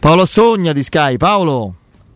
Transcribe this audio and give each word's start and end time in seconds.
Paolo 0.00 0.24
Sogna 0.24 0.72
di 0.72 0.82
Sky. 0.82 1.18
Paolo. 1.18 1.74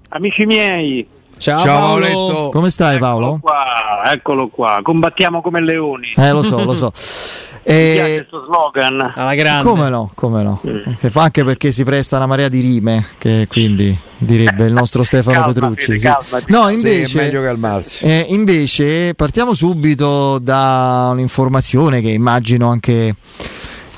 Amici 0.08 0.46
miei. 0.46 1.06
Ciao, 1.36 1.58
Ciao 1.58 1.98
Paolo. 2.00 2.48
Come 2.50 2.70
stai 2.70 2.98
Paolo? 2.98 3.34
Eccolo 3.34 3.40
qua, 3.40 4.12
eccolo 4.12 4.48
qua, 4.48 4.80
combattiamo 4.82 5.42
come 5.42 5.60
leoni. 5.60 6.14
Eh 6.16 6.32
lo 6.32 6.42
so, 6.42 6.64
lo 6.64 6.74
so. 6.74 6.90
E... 7.66 8.26
questo 8.26 8.44
slogan 8.44 9.12
alla 9.16 9.34
grande. 9.34 9.66
Come 9.66 9.88
no, 9.88 10.10
come 10.14 10.42
no. 10.42 10.60
Mm. 10.66 10.82
Anche 11.14 11.44
perché 11.44 11.72
si 11.72 11.82
presta 11.82 12.18
una 12.18 12.26
marea 12.26 12.48
di 12.48 12.60
rime, 12.60 13.06
che 13.16 13.46
quindi 13.48 13.96
direbbe 14.18 14.66
il 14.66 14.72
nostro 14.74 15.02
Stefano 15.02 15.38
calma, 15.38 15.52
Petrucci. 15.52 15.98
Sì. 15.98 16.10
No, 16.48 16.68
invece, 16.68 17.06
sì, 17.06 17.16
meglio 17.16 17.40
calmarsi. 17.40 18.04
Eh, 18.04 18.26
invece 18.28 19.14
partiamo 19.14 19.54
subito 19.54 20.38
da 20.38 21.08
un'informazione 21.12 22.02
che 22.02 22.10
immagino 22.10 22.68
anche 22.68 23.14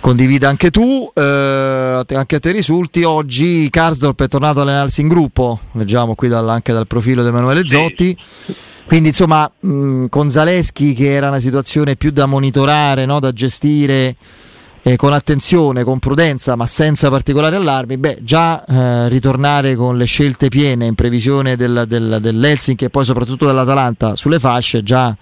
condivida 0.00 0.48
anche 0.48 0.70
tu, 0.70 1.10
eh, 1.14 2.04
anche 2.06 2.36
a 2.36 2.38
te 2.40 2.52
risulti. 2.52 3.02
Oggi 3.02 3.68
Karsdorp 3.70 4.22
è 4.22 4.29
tornato 4.29 4.61
a 4.61 4.62
allenarsi 4.62 5.00
in 5.00 5.08
gruppo, 5.08 5.61
leggiamo 5.72 6.14
qui 6.14 6.29
dal, 6.29 6.48
anche 6.48 6.72
dal 6.72 6.86
profilo 6.86 7.22
di 7.22 7.29
Emanuele 7.29 7.66
Zotti. 7.66 8.16
Quindi 8.86 9.08
insomma 9.08 9.50
mh, 9.58 10.07
con 10.07 10.30
Zaleschi 10.30 10.94
che 10.94 11.12
era 11.12 11.29
una 11.29 11.40
situazione 11.40 11.96
più 11.96 12.11
da 12.11 12.26
monitorare, 12.26 13.04
no? 13.04 13.18
da 13.18 13.32
gestire 13.32 14.14
eh, 14.82 14.94
con 14.94 15.12
attenzione, 15.12 15.82
con 15.82 15.99
prudenza, 15.99 16.54
ma 16.54 16.64
senza 16.66 17.10
particolari 17.10 17.57
allarmi, 17.57 17.99
beh, 17.99 18.18
già 18.22 18.64
eh, 18.64 19.08
ritornare 19.08 19.74
con 19.74 19.96
le 19.96 20.04
scelte 20.04 20.46
piene 20.49 20.86
in 20.86 20.94
previsione 20.94 21.57
del, 21.57 21.86
del, 21.88 22.18
dell'Helsinki 22.21 22.85
e 22.85 22.90
poi 22.90 23.04
soprattutto 23.04 23.46
dell'Atalanta 23.46 24.14
sulle 24.14 24.38
fasce, 24.38 24.85
già 24.85 25.16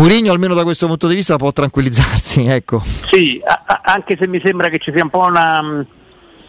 Mourinho 0.00 0.32
almeno 0.32 0.54
da 0.54 0.62
questo 0.62 0.86
punto 0.86 1.08
di 1.08 1.14
vista 1.14 1.36
può 1.36 1.52
tranquillizzarsi. 1.52 2.46
Ecco. 2.50 2.82
Sì, 3.10 3.38
a- 3.44 3.82
anche 3.84 4.16
se 4.18 4.26
mi 4.26 4.40
sembra 4.42 4.70
che 4.70 4.78
ci 4.78 4.90
sia 4.94 5.02
un 5.02 5.10
po' 5.10 5.20
una... 5.20 5.84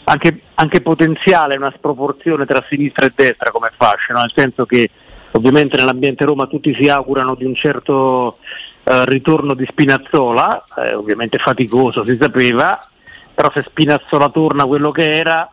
Anche, 0.06 0.42
anche, 0.56 0.82
potenziale 0.82 1.58
una 1.58 1.72
sproporzione 1.76 2.46
tra 2.46 2.64
sinistra 2.68 3.06
e 3.06 3.12
destra 3.14 3.52
come 3.52 3.72
fascia, 3.76 4.14
no? 4.14 4.20
nel 4.20 4.32
senso 4.34 4.66
che 4.66 4.90
ovviamente 5.32 5.78
nell'ambiente 5.78 6.26
Roma 6.26 6.48
tutti 6.48 6.74
si 6.74 6.90
augurano 6.90 7.36
di 7.36 7.46
un 7.46 7.54
certo 7.54 8.38
eh, 8.84 9.06
ritorno 9.06 9.54
di 9.54 9.66
Spinazzola, 9.70 10.64
eh, 10.78 10.94
ovviamente 10.96 11.38
faticoso 11.38 12.04
si 12.04 12.18
sapeva, 12.20 12.80
però 13.34 13.52
se 13.54 13.62
Spinazzola 13.62 14.30
torna 14.30 14.66
quello 14.66 14.92
che 14.92 15.14
era, 15.14 15.50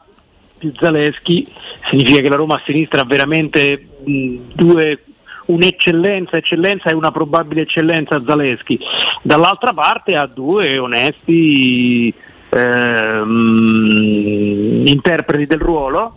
più 0.56 0.72
Zaleschi, 0.74 1.46
significa 1.88 2.20
che 2.20 2.28
la 2.28 2.36
Roma 2.36 2.54
a 2.54 2.62
sinistra 2.64 3.02
ha 3.02 3.04
veramente 3.04 3.86
mh, 4.04 4.36
due 4.54 5.02
un'eccellenza, 5.48 6.36
eccellenza 6.36 6.91
e 6.91 6.94
una 6.94 7.10
probabile 7.10 7.62
eccellenza 7.62 8.22
Zaleschi. 8.24 8.78
Dall'altra 9.22 9.72
parte 9.72 10.16
ha 10.16 10.27
due 10.27 10.78
onesti 10.78 12.12
ehm, 12.50 14.06
interpreti 14.86 15.46
del 15.46 15.60
ruolo, 15.60 16.16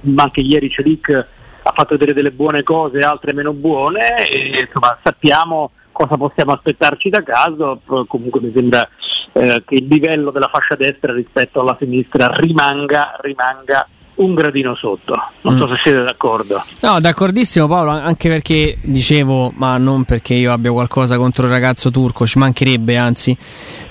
ma 0.00 0.24
anche 0.24 0.40
ieri 0.40 0.70
Celic 0.70 1.26
ha 1.62 1.72
fatto 1.72 1.94
vedere 1.94 2.12
delle 2.12 2.30
buone 2.30 2.62
cose, 2.62 3.02
altre 3.02 3.32
meno 3.32 3.52
buone, 3.52 4.28
e 4.28 4.60
insomma 4.60 4.96
sappiamo 5.02 5.70
cosa 5.92 6.16
possiamo 6.16 6.52
aspettarci 6.52 7.08
da 7.08 7.22
caso, 7.22 7.80
comunque 8.06 8.40
mi 8.40 8.52
sembra 8.54 8.86
eh, 9.32 9.62
che 9.66 9.76
il 9.76 9.86
livello 9.86 10.30
della 10.30 10.48
fascia 10.48 10.74
destra 10.74 11.12
rispetto 11.12 11.60
alla 11.60 11.76
sinistra 11.78 12.30
rimanga, 12.34 13.16
rimanga 13.20 13.88
un 14.16 14.34
gradino 14.34 14.74
sotto. 14.74 15.14
Non 15.42 15.54
mm. 15.54 15.58
so 15.58 15.68
se 15.68 15.76
siete 15.82 16.02
d'accordo. 16.02 16.62
No, 16.80 17.00
d'accordissimo 17.00 17.66
Paolo, 17.66 17.90
anche 17.90 18.28
perché 18.28 18.76
dicevo, 18.82 19.50
ma 19.56 19.76
non 19.78 20.04
perché 20.04 20.34
io 20.34 20.52
abbia 20.52 20.70
qualcosa 20.70 21.16
contro 21.16 21.46
il 21.46 21.52
ragazzo 21.52 21.90
turco, 21.90 22.26
ci 22.26 22.38
mancherebbe 22.38 22.96
anzi. 22.96 23.36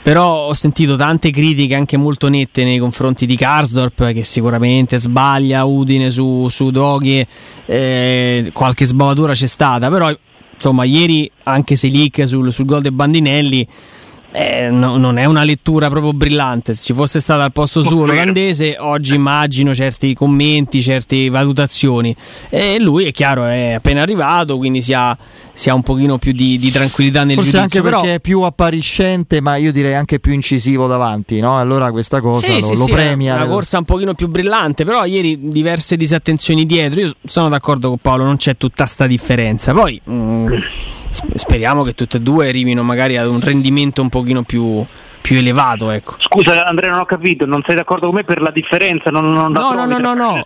Però 0.01 0.47
ho 0.47 0.53
sentito 0.53 0.95
tante 0.95 1.31
critiche 1.31 1.75
anche 1.75 1.97
molto 1.97 2.27
nette 2.27 2.63
nei 2.63 2.77
confronti 2.77 3.25
di 3.25 3.35
Karsdorp 3.35 4.13
che 4.13 4.23
sicuramente 4.23 4.97
sbaglia 4.97 5.63
Udine 5.65 6.09
su, 6.09 6.47
su 6.49 6.69
Doghi, 6.69 7.25
eh, 7.65 8.49
qualche 8.53 8.85
sbavatura 8.85 9.33
c'è 9.33 9.47
stata, 9.47 9.89
però 9.89 10.11
insomma 10.53 10.83
ieri 10.83 11.29
anche 11.43 11.75
se 11.75 11.89
leak 11.89 12.27
sul, 12.27 12.51
sul 12.51 12.65
gol 12.65 12.81
dei 12.81 12.91
Bandinelli 12.91 13.67
eh, 14.35 14.69
no, 14.69 14.97
non 14.97 15.17
è 15.17 15.25
una 15.25 15.43
lettura 15.43 15.89
proprio 15.89 16.13
brillante. 16.13 16.73
Se 16.73 16.83
ci 16.83 16.93
fosse 16.93 17.19
stato 17.19 17.41
al 17.41 17.51
posto 17.51 17.81
suo 17.83 18.05
l'olandese, 18.05 18.75
oggi 18.77 19.15
immagino 19.15 19.73
certi 19.73 20.13
commenti, 20.13 20.81
certe 20.81 21.29
valutazioni. 21.29 22.15
E 22.49 22.79
lui 22.79 23.05
è 23.05 23.11
chiaro, 23.11 23.45
è 23.45 23.73
appena 23.73 24.01
arrivato, 24.01 24.57
quindi 24.57 24.81
si 24.81 24.93
ha, 24.93 25.17
si 25.53 25.69
ha 25.69 25.73
un 25.73 25.83
pochino 25.83 26.17
più 26.17 26.33
di, 26.33 26.57
di 26.57 26.71
tranquillità 26.71 27.23
nel 27.23 27.35
Forse 27.35 27.51
giudizio. 27.51 27.79
anche 27.79 27.89
perché 27.89 28.13
è 28.15 28.19
più 28.19 28.41
appariscente, 28.41 29.39
ma 29.39 29.55
io 29.55 29.71
direi 29.71 29.93
anche 29.93 30.19
più 30.19 30.33
incisivo 30.33 30.87
davanti, 30.87 31.39
no? 31.39 31.57
Allora 31.57 31.91
questa 31.91 32.19
cosa 32.19 32.45
sì, 32.45 32.59
lo, 32.59 32.67
sì, 32.67 32.75
lo 32.77 32.85
sì, 32.85 32.91
premia. 32.91 33.33
È 33.33 33.41
una 33.41 33.47
corsa 33.47 33.77
un 33.77 33.85
pochino 33.85 34.13
più 34.13 34.27
brillante, 34.27 34.83
però 34.83 35.05
ieri 35.05 35.47
diverse 35.47 35.95
disattenzioni 35.95 36.65
dietro. 36.65 36.99
Io 36.99 37.13
sono 37.23 37.47
d'accordo 37.47 37.89
con 37.89 37.97
Paolo, 37.99 38.25
non 38.25 38.37
c'è 38.37 38.57
tutta 38.57 38.85
sta 38.85 39.07
differenza. 39.07 39.73
Poi... 39.73 40.01
Mm, 40.09 40.55
speriamo 41.33 41.83
che 41.83 41.93
tutte 41.93 42.17
e 42.17 42.19
due 42.21 42.47
arrivino 42.49 42.83
magari 42.83 43.17
ad 43.17 43.27
un 43.27 43.39
rendimento 43.39 44.01
un 44.01 44.09
pochino 44.09 44.43
più, 44.43 44.83
più 45.21 45.37
elevato. 45.37 45.89
Ecco. 45.89 46.15
Scusa 46.19 46.65
Andrea, 46.65 46.91
non 46.91 46.99
ho 46.99 47.05
capito, 47.05 47.45
non 47.45 47.63
sei 47.65 47.75
d'accordo 47.75 48.07
con 48.07 48.15
me 48.15 48.23
per 48.23 48.41
la 48.41 48.51
differenza? 48.51 49.09
Non, 49.09 49.31
non 49.33 49.51
no, 49.51 49.73
no, 49.73 49.85
no, 49.85 49.97
no, 49.97 50.13
no, 50.13 50.45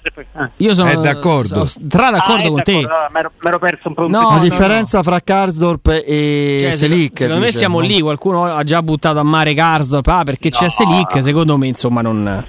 Io 0.58 0.76
sono 0.76 0.90
è 0.90 0.96
d'accordo. 0.96 1.66
Sono 1.66 1.88
tra 1.88 2.12
d'accordo 2.12 2.44
ah, 2.44 2.48
con 2.48 2.62
d'accordo. 2.64 2.88
te. 2.88 2.94
Ah, 2.94 3.10
mi 3.12 3.50
ero 3.50 3.60
perso 3.60 3.88
un 3.88 3.94
po'. 3.94 4.08
No, 4.08 4.32
la 4.32 4.40
differenza 4.40 4.98
no. 4.98 5.04
fra 5.04 5.20
Karsdorp 5.22 6.04
e 6.06 6.60
cioè, 6.62 6.72
Selic. 6.72 7.20
Secondo 7.20 7.42
me 7.42 7.52
siamo 7.52 7.80
lì, 7.80 8.00
qualcuno 8.02 8.46
ha 8.46 8.64
già 8.64 8.82
buttato 8.82 9.20
a 9.20 9.24
mare 9.24 9.54
Karsdorp 9.54 10.08
ah, 10.08 10.24
perché 10.24 10.50
c'è 10.50 10.70
Selic, 10.70 11.22
secondo 11.22 11.58
me 11.58 11.68
insomma 11.68 12.02
non 12.02 12.46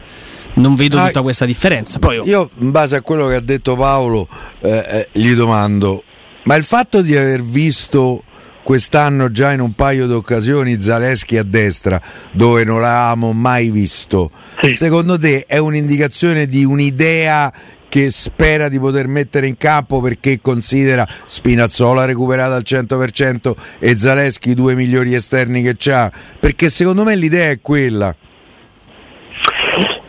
non 0.55 0.75
vedo 0.75 0.99
ah, 0.99 1.07
tutta 1.07 1.23
questa 1.23 1.45
differenza. 1.45 1.99
Poi, 1.99 2.17
io... 2.17 2.25
io, 2.25 2.51
in 2.59 2.71
base 2.71 2.97
a 2.97 3.03
quello 3.03 3.27
che 3.29 3.37
ha 3.37 3.41
detto 3.41 3.77
Paolo, 3.77 4.27
eh, 4.61 4.85
eh, 4.91 5.09
gli 5.13 5.33
domando: 5.35 6.03
ma 6.51 6.57
il 6.57 6.65
fatto 6.65 7.01
di 7.01 7.17
aver 7.17 7.45
visto 7.45 8.25
quest'anno 8.65 9.31
già 9.31 9.53
in 9.53 9.61
un 9.61 9.73
paio 9.73 10.09
di 10.09 10.15
occasioni 10.15 10.81
Zaleschi 10.81 11.37
a 11.39 11.45
destra, 11.45 12.03
dove 12.33 12.65
non 12.65 12.81
l'avevamo 12.81 13.33
mai 13.33 13.71
visto, 13.71 14.33
sì. 14.61 14.73
secondo 14.73 15.17
te 15.17 15.45
è 15.47 15.59
un'indicazione 15.59 16.49
di 16.49 16.65
un'idea 16.65 17.53
che 17.89 18.11
spera 18.11 18.69
di 18.69 18.81
poter 18.81 19.07
mettere 19.07 19.47
in 19.47 19.57
campo 19.57 20.01
perché 20.01 20.41
considera 20.41 21.07
Spinazzola 21.25 22.05
recuperato 22.05 22.55
al 22.55 22.65
100% 22.67 23.55
e 23.79 23.97
Zaleschi 23.97 24.51
i 24.51 24.55
due 24.55 24.75
migliori 24.75 25.15
esterni 25.15 25.63
che 25.63 25.77
c'ha? 25.79 26.11
Perché 26.41 26.69
secondo 26.69 27.05
me 27.05 27.15
l'idea 27.15 27.51
è 27.51 27.61
quella. 27.61 28.13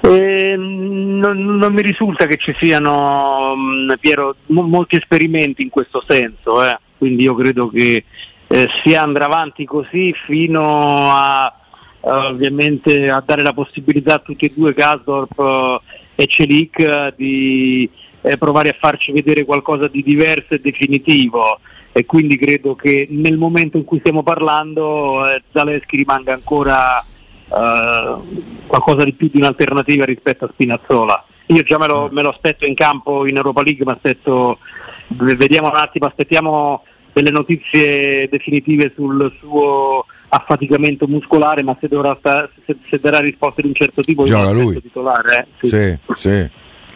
Eh, 0.03 0.56
non, 0.57 1.57
non, 1.57 1.73
mi 1.73 1.81
risulta 1.81 2.25
che 2.25 2.38
ci 2.38 2.53
siano, 2.57 3.53
mm, 3.56 3.91
Piero, 4.00 4.35
mo- 4.47 4.63
molti 4.63 4.95
esperimenti 4.95 5.62
in 5.62 5.69
questo 5.69 6.03
senso, 6.06 6.63
eh. 6.63 6.78
quindi 6.97 7.23
io 7.23 7.35
credo 7.35 7.69
che 7.69 8.03
eh, 8.47 8.69
si 8.84 8.95
andrà 8.95 9.25
avanti 9.25 9.63
così 9.66 10.13
fino 10.13 11.12
a 11.12 11.53
ovviamente 12.01 13.09
a 13.09 13.22
dare 13.23 13.44
la 13.44 13.53
possibilità 13.53 14.16
a 14.16 14.19
tutti 14.19 14.45
e 14.45 14.53
due 14.56 14.73
Gasdorp 14.73 15.38
eh, 15.38 16.23
e 16.23 16.28
Celic 16.28 17.13
di 17.16 17.89
eh, 18.22 18.38
provare 18.38 18.69
a 18.69 18.75
farci 18.79 19.12
vedere 19.12 19.45
qualcosa 19.45 19.88
di 19.88 20.01
diverso 20.03 20.53
e 20.53 20.59
definitivo 20.59 21.59
e 21.91 22.06
quindi 22.06 22.38
credo 22.38 22.73
che 22.73 23.07
nel 23.09 23.38
momento 23.38 23.78
in 23.78 23.83
cui 23.83 24.00
stiamo 24.00 24.23
parlando 24.23 25.28
eh, 25.29 25.44
Zaleschi 25.51 25.97
rimanga 25.97 26.33
ancora 26.33 27.03
qualcosa 28.67 29.03
di 29.03 29.13
più 29.13 29.29
di 29.31 29.38
un'alternativa 29.38 30.06
rispetto 30.06 30.45
a 30.45 30.50
Spinazzola. 30.51 31.23
Io 31.47 31.63
già 31.63 31.78
me 31.78 31.88
lo, 31.88 32.09
me 32.12 32.22
lo 32.22 32.29
aspetto 32.29 32.66
in 32.66 32.75
campo 32.75 33.28
in 33.28 33.35
Europa 33.35 33.62
League, 33.62 33.84
ma 33.84 33.91
aspetto, 33.91 34.59
vediamo 35.07 35.67
un 35.67 35.75
attimo, 35.75 36.06
aspettiamo 36.06 36.84
delle 37.13 37.31
notizie 37.31 38.29
definitive 38.29 38.91
sul 38.95 39.31
suo 39.38 40.06
affaticamento 40.29 41.07
muscolare, 41.07 41.62
ma 41.62 41.75
se, 41.79 41.88
sta, 41.88 42.50
se, 42.66 42.78
se 42.88 43.00
darà 43.00 43.19
risposte 43.19 43.62
di 43.62 43.68
un 43.68 43.73
certo 43.73 44.01
tipo, 44.01 44.23
gioca 44.23 44.51
lui. 44.51 44.81
Titolare, 44.81 45.47
eh? 45.59 45.68
sì. 45.68 45.68
sì, 45.68 45.97
sì. 46.13 46.50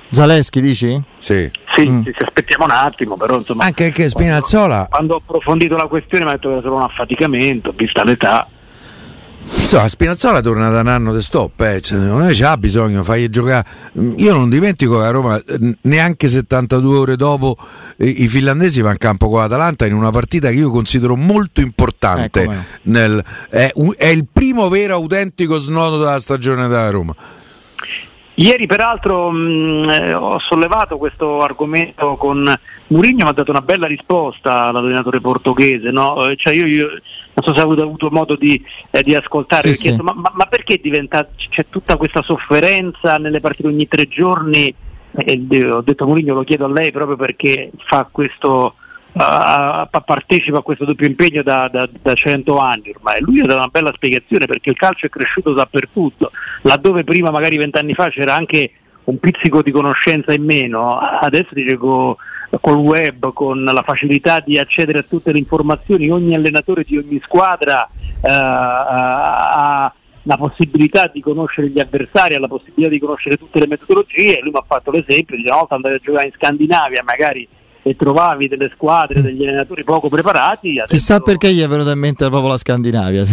Zaleschi 0.10 0.62
dici? 0.62 1.02
Sì. 1.18 1.52
Sì, 1.72 1.90
mm. 1.90 2.04
sì, 2.04 2.14
aspettiamo 2.18 2.64
un 2.64 2.72
attimo, 2.72 3.18
però 3.18 3.36
insomma. 3.36 3.66
Anche 3.66 3.92
che 3.92 4.08
Spinazzola. 4.08 4.88
Quando, 4.90 4.90
quando 4.90 5.14
ho 5.16 5.18
approfondito 5.18 5.76
la 5.76 5.88
questione 5.88 6.24
mi 6.24 6.30
ha 6.30 6.34
detto 6.34 6.48
che 6.48 6.54
era 6.54 6.64
solo 6.64 6.76
un 6.76 6.84
affaticamento, 6.84 7.74
vista 7.76 8.06
l'età. 8.06 8.48
Insomma, 9.66 9.88
Spinazzola 9.88 10.42
torna 10.42 10.70
da 10.70 10.82
un 10.82 10.88
anno 10.88 11.12
di 11.12 11.24
stop, 11.24 11.60
eh. 11.62 11.82
cioè, 11.82 11.98
non 11.98 12.22
è 12.22 12.36
c'ha 12.36 12.56
bisogno, 12.56 13.04
fai 13.04 13.28
giocare. 13.30 13.68
Io 14.18 14.32
non 14.32 14.48
dimentico 14.48 15.00
che 15.00 15.06
a 15.06 15.10
Roma 15.10 15.42
neanche 15.82 16.28
72 16.28 16.96
ore 16.96 17.16
dopo 17.16 17.58
i 17.98 18.28
finlandesi 18.28 18.82
vanno 18.82 18.94
in 18.94 19.00
campo 19.00 19.28
con 19.28 19.40
l'Atalanta 19.40 19.88
in 19.88 19.96
una 19.96 20.12
partita 20.12 20.50
che 20.50 20.56
io 20.58 20.70
considero 20.70 21.16
molto 21.16 21.62
importante. 21.62 22.44
Eh, 22.44 22.50
nel, 22.84 23.24
è, 23.50 23.74
è, 23.98 24.06
il 24.06 24.28
primo 24.32 24.70
vero 24.70 24.94
autentico 24.94 25.58
snodo 25.58 25.98
della 25.98 26.20
stagione 26.20 26.68
da 26.68 26.88
Roma. 26.92 27.16
Ieri 28.38 28.66
peraltro 28.66 29.32
mh, 29.32 29.90
eh, 29.90 30.14
ho 30.14 30.40
sollevato 30.40 30.98
questo 30.98 31.42
argomento 31.42 32.16
con 32.16 32.54
Mourinho, 32.88 33.24
mi 33.24 33.30
ha 33.30 33.34
dato 33.34 33.52
una 33.52 33.62
bella 33.62 33.88
risposta 33.88 34.72
l'allenatore 34.72 35.22
portoghese, 35.22 35.90
no? 35.92 36.28
Eh, 36.28 36.36
cioè 36.36 36.54
io, 36.54 36.66
io, 36.66 36.88
non 36.90 37.46
so 37.46 37.54
se 37.54 37.62
avete 37.62 37.82
avuto 37.82 38.10
modo 38.12 38.36
di, 38.36 38.62
eh, 38.92 39.04
di 39.04 39.16
ascoltare, 39.16 39.72
sì, 39.72 39.84
chiesto, 39.84 40.04
ma, 40.04 40.14
ma, 40.14 40.32
ma, 40.34 40.46
perché 40.48 40.80
diventa, 40.82 41.26
c'è 41.50 41.68
tutta 41.70 41.96
questa 41.96 42.22
sofferenza 42.22 43.18
nelle 43.18 43.40
partite 43.40 43.70
ogni 43.70 43.88
tre 43.88 44.06
giorni? 44.06 44.74
Eh, 45.12 45.70
ho 45.70 45.82
detto 45.82 46.06
Mourinho 46.06 46.34
lo 46.34 46.44
chiedo 46.44 46.66
a 46.66 46.70
lei 46.70 46.92
proprio 46.92 47.16
perché 47.16 47.72
fa 47.86 48.06
questo 48.12 48.76
uh, 49.16 50.02
partecipa 50.04 50.60
a 50.60 50.62
questo 50.62 50.86
doppio 50.86 51.08
impegno 51.08 51.42
da, 51.42 51.68
da, 51.68 51.88
da 52.02 52.14
100 52.14 52.58
anni 52.58 52.94
ormai. 52.94 53.22
Lui 53.22 53.40
ha 53.40 53.46
dato 53.46 53.58
una 53.58 53.68
bella 53.68 53.94
spiegazione 53.94 54.46
perché 54.46 54.70
il 54.70 54.76
calcio 54.76 55.06
è 55.06 55.10
cresciuto 55.10 55.54
dappertutto, 55.54 56.32
laddove 56.64 57.04
prima 57.04 57.32
magari 57.32 57.58
vent'anni 57.58 57.94
fa 57.94 58.10
c'era 58.10 58.36
anche 58.36 58.72
un 59.06 59.20
pizzico 59.20 59.62
di 59.62 59.72
conoscenza 59.72 60.34
in 60.34 60.44
meno, 60.44 60.98
adesso 60.98 61.54
dice 61.54 61.78
con 61.78 62.16
col 62.62 62.78
web, 62.78 63.34
con 63.34 63.64
la 63.64 63.84
facilità 63.84 64.40
di 64.40 64.58
accedere 64.58 65.00
a 65.00 65.06
tutte 65.08 65.32
le 65.32 65.40
informazioni, 65.40 66.10
ogni 66.10 66.36
allenatore 66.36 66.84
di 66.84 66.98
ogni 66.98 67.20
squadra 67.24 67.88
uh, 67.88 68.28
ha 68.28 69.94
la 70.28 70.38
possibilità 70.38 71.08
di 71.08 71.22
conoscere 71.22 71.70
gli 71.70 71.80
avversari, 71.80 72.34
ha 72.34 72.40
la 72.40 72.48
possibilità 72.48 72.90
di 72.90 73.00
conoscere 73.00 73.38
tutte 73.38 73.60
le 73.60 73.68
metodologie, 73.68 74.40
lui 74.42 74.52
mi 74.52 74.58
ha 74.58 74.64
fatto 74.66 74.92
l'esempio, 74.92 75.36
di 75.36 75.46
una 75.46 75.58
volta 75.58 75.76
andare 75.76 75.96
a 75.96 76.00
giocare 76.00 76.26
in 76.28 76.34
Scandinavia, 76.34 77.04
magari 77.04 77.48
e 77.88 77.96
trovavi 77.96 78.48
delle 78.48 78.72
squadre, 78.74 79.22
degli 79.22 79.46
allenatori 79.46 79.84
poco 79.84 80.10
preparati. 80.10 80.80
Adesso... 80.80 80.96
Chissà 80.96 81.20
perché 81.20 81.54
gli 81.54 81.62
è 81.62 81.68
venuto 81.68 81.92
in 81.92 82.00
mente 82.00 82.26
proprio 82.30 82.50
la 82.50 82.58
Scandinavia. 82.58 83.22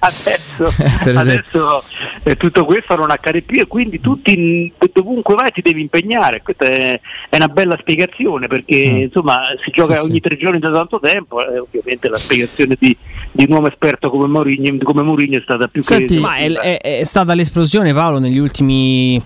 adesso, 0.00 0.74
adesso 1.14 1.84
eh, 2.24 2.36
tutto 2.36 2.64
questo 2.64 2.96
non 2.96 3.12
accade 3.12 3.42
più 3.42 3.60
e 3.60 3.68
quindi 3.68 4.00
tutti, 4.00 4.72
dovunque 4.92 5.36
vai 5.36 5.52
ti 5.52 5.62
devi 5.62 5.82
impegnare. 5.82 6.42
Questa 6.42 6.64
è, 6.64 7.00
è 7.28 7.36
una 7.36 7.46
bella 7.46 7.76
spiegazione 7.78 8.48
perché 8.48 8.90
mm. 8.90 8.96
insomma 9.02 9.38
si 9.62 9.70
gioca 9.70 9.94
sì, 9.94 10.00
ogni 10.00 10.14
sì. 10.14 10.20
tre 10.20 10.36
giorni 10.36 10.58
da 10.58 10.72
tanto 10.72 10.98
tempo 10.98 11.40
e 11.40 11.60
ovviamente 11.60 12.08
la 12.08 12.16
spiegazione 12.16 12.74
di, 12.76 12.96
di 13.30 13.44
un 13.46 13.52
uomo 13.52 13.68
esperto 13.68 14.10
come 14.10 14.26
Mourinho, 14.26 14.78
come 14.82 15.02
Mourinho 15.02 15.38
è 15.38 15.42
stata 15.42 15.68
più 15.68 15.80
Senti, 15.84 16.16
che... 16.16 16.20
Ma 16.20 16.34
è, 16.34 16.50
è, 16.50 16.98
è 16.98 17.04
stata 17.04 17.34
l'esplosione 17.34 17.94
Paolo 17.94 18.18
negli 18.18 18.38
ultimi 18.38 19.22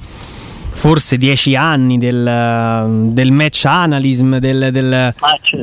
forse 0.74 1.16
dieci 1.16 1.56
anni 1.56 1.96
del, 1.96 3.10
del 3.12 3.32
match 3.32 3.64
analysm, 3.64 4.36
del, 4.36 4.68
del, 4.70 5.14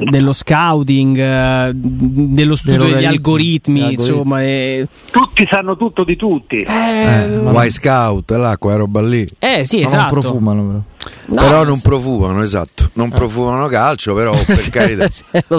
dello 0.09 0.33
scouting, 0.33 1.17
eh, 1.17 1.71
dello 1.73 2.55
studio 2.55 2.85
degli 2.85 3.05
algoritmi, 3.05 3.81
algoritmi. 3.81 3.93
insomma. 3.93 4.41
E... 4.41 4.87
Tutti 5.11 5.47
sanno 5.49 5.77
tutto 5.77 6.03
di 6.03 6.15
tutti. 6.15 6.61
Eh, 6.61 7.63
eh, 7.65 7.69
Scout, 7.69 8.31
là, 8.31 8.57
quella 8.57 8.77
roba 8.77 9.01
lì. 9.01 9.27
Eh 9.37 9.63
sì, 9.63 9.81
esatto. 9.81 10.13
Non 10.13 10.21
profumano 10.21 10.63
però. 10.63 10.81
No, 11.25 11.41
però 11.41 11.63
non 11.63 11.79
profumano, 11.81 12.43
esatto, 12.43 12.89
non 12.93 13.07
eh. 13.07 13.15
profumano 13.15 13.67
calcio, 13.67 14.13
però 14.13 14.33
per 14.43 14.69
carità. 14.69 15.07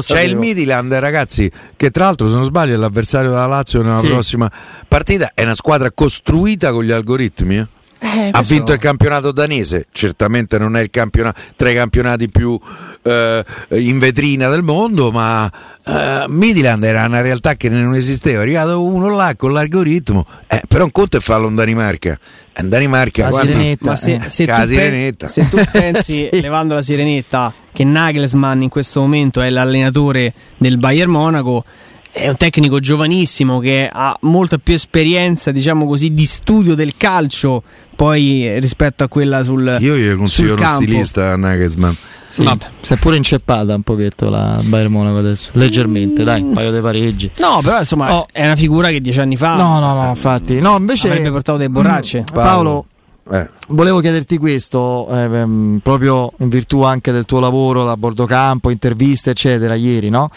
C'è 0.01 0.21
il 0.21 0.37
Midland, 0.37 0.93
ragazzi, 0.95 1.51
che 1.77 1.91
tra 1.91 2.05
l'altro 2.05 2.29
se 2.29 2.35
non 2.35 2.45
sbaglio 2.45 2.75
è 2.75 2.77
l'avversario 2.77 3.31
della 3.31 3.47
Lazio 3.47 3.83
nella 3.83 3.99
sì. 3.99 4.09
prossima 4.09 4.51
partita, 4.87 5.33
è 5.35 5.43
una 5.43 5.55
squadra 5.55 5.91
costruita 5.91 6.73
con 6.73 6.85
gli 6.85 6.93
algoritmi. 6.93 7.59
Eh? 7.59 7.67
Eh, 8.05 8.31
ha 8.33 8.43
vinto 8.43 8.73
il 8.73 8.81
campionato 8.81 9.31
danese, 9.31 9.87
certamente 9.93 10.59
non 10.59 10.77
è 10.77 10.81
il 10.81 10.91
campionato, 10.91 11.41
tra 11.55 11.71
i 11.71 11.75
campionati 11.75 12.29
più 12.29 12.59
eh, 13.03 13.45
in 13.69 14.01
vetrina 14.01 14.49
del 14.49 14.63
mondo, 14.63 15.13
ma 15.13 15.49
eh, 15.87 16.25
Midland 16.27 16.83
era 16.83 17.05
una 17.07 17.21
realtà 17.21 17.55
che 17.55 17.69
non 17.69 17.95
esisteva. 17.95 18.41
È 18.41 18.43
arrivato 18.43 18.83
uno 18.83 19.09
là 19.15 19.37
con 19.37 19.53
l'algoritmo, 19.53 20.27
eh, 20.49 20.63
però 20.67 20.83
un 20.83 20.91
conto 20.91 21.19
è 21.19 21.21
farlo 21.21 21.47
in 21.47 21.55
Danimarca. 21.55 22.19
In 22.59 22.69
Danimarca, 22.69 23.31
la 23.31 23.41
sirenetta. 23.41 23.87
Ma 23.87 23.97
se, 23.97 24.21
se, 24.27 24.47
tu 24.47 24.67
sirenetta. 24.67 25.27
Pe- 25.27 25.33
se, 25.33 25.49
tu 25.49 25.63
pensi, 25.71 26.29
sì. 26.33 26.41
levando 26.41 26.75
la 26.75 26.83
sirenetta, 26.83 27.55
che 27.73 27.85
Nagelsmann 27.85 28.63
in 28.63 28.69
questo 28.69 28.99
momento 28.99 29.41
è 29.41 29.49
l'allenatore 29.49 30.33
del 30.57 30.77
Bayern 30.77 31.11
Monaco 31.13 31.63
è 32.13 32.29
un 32.29 32.37
tecnico 32.37 32.79
giovanissimo 32.79 33.59
che 33.59 33.89
ha 33.91 34.15
molta 34.21 34.59
più 34.59 34.75
esperienza, 34.75 35.51
diciamo 35.51 35.87
così, 35.87 36.13
di 36.13 36.27
studio 36.27 36.75
del 36.75 36.93
calcio 36.97 37.63
poi 37.97 38.61
rispetto 38.61 39.03
a 39.03 39.09
quella 39.09 39.43
sul 39.43 39.79
Io 39.81 39.97
gli 39.97 40.15
consiglio 40.15 40.55
uno 40.55 40.67
stilista 40.67 41.33
a 41.33 41.37
Nagelsmann. 41.37 41.93
Sì, 42.29 42.49
si 42.81 42.95
è 42.95 42.97
pure 42.97 43.17
inceppata 43.17 43.75
un 43.75 43.83
pochetto 43.83 44.31
la 44.31 44.59
Bayern 44.63 44.91
Monaco 44.91 45.19
adesso, 45.19 45.51
leggermente, 45.53 46.25
dai, 46.25 46.41
un 46.41 46.55
paio 46.55 46.73
di 46.73 46.81
pareggi. 46.81 47.31
No, 47.39 47.61
però 47.63 47.81
insomma 47.81 48.15
oh. 48.15 48.27
è 48.33 48.43
una 48.43 48.57
figura 48.57 48.89
che 48.89 49.03
dieci 49.03 49.21
anni 49.21 49.37
fa 49.37 49.55
No, 49.57 49.79
no, 49.81 49.95
no, 49.95 50.09
infatti. 50.09 50.59
No, 50.59 50.77
invece 50.79 51.09
avrebbe 51.09 51.31
portato 51.31 51.59
dei 51.59 51.69
borracce. 51.69 52.21
Mm, 52.21 52.35
Paolo, 52.35 52.87
eh. 53.31 53.49
Volevo 53.69 54.01
chiederti 54.01 54.39
questo, 54.39 55.07
eh, 55.11 55.23
ehm, 55.23 55.81
proprio 55.83 56.33
in 56.39 56.49
virtù 56.49 56.83
anche 56.83 57.13
del 57.13 57.25
tuo 57.25 57.39
lavoro 57.39 57.85
da 57.85 57.97
bordo 57.97 58.27
campo, 58.27 58.71
interviste, 58.71 59.31
eccetera, 59.31 59.75
ieri, 59.75 60.09
no? 60.11 60.29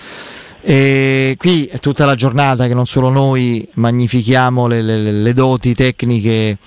E 0.62 1.36
qui 1.38 1.66
è 1.66 1.80
tutta 1.80 2.06
la 2.06 2.16
giornata 2.16 2.68
che 2.68 2.74
non 2.74 2.86
solo 2.86 3.10
noi 3.10 3.68
magnifichiamo 3.74 4.68
le, 4.68 4.82
le, 4.82 4.98
le 5.12 5.34
doti 5.34 5.74
tecniche 5.76 6.58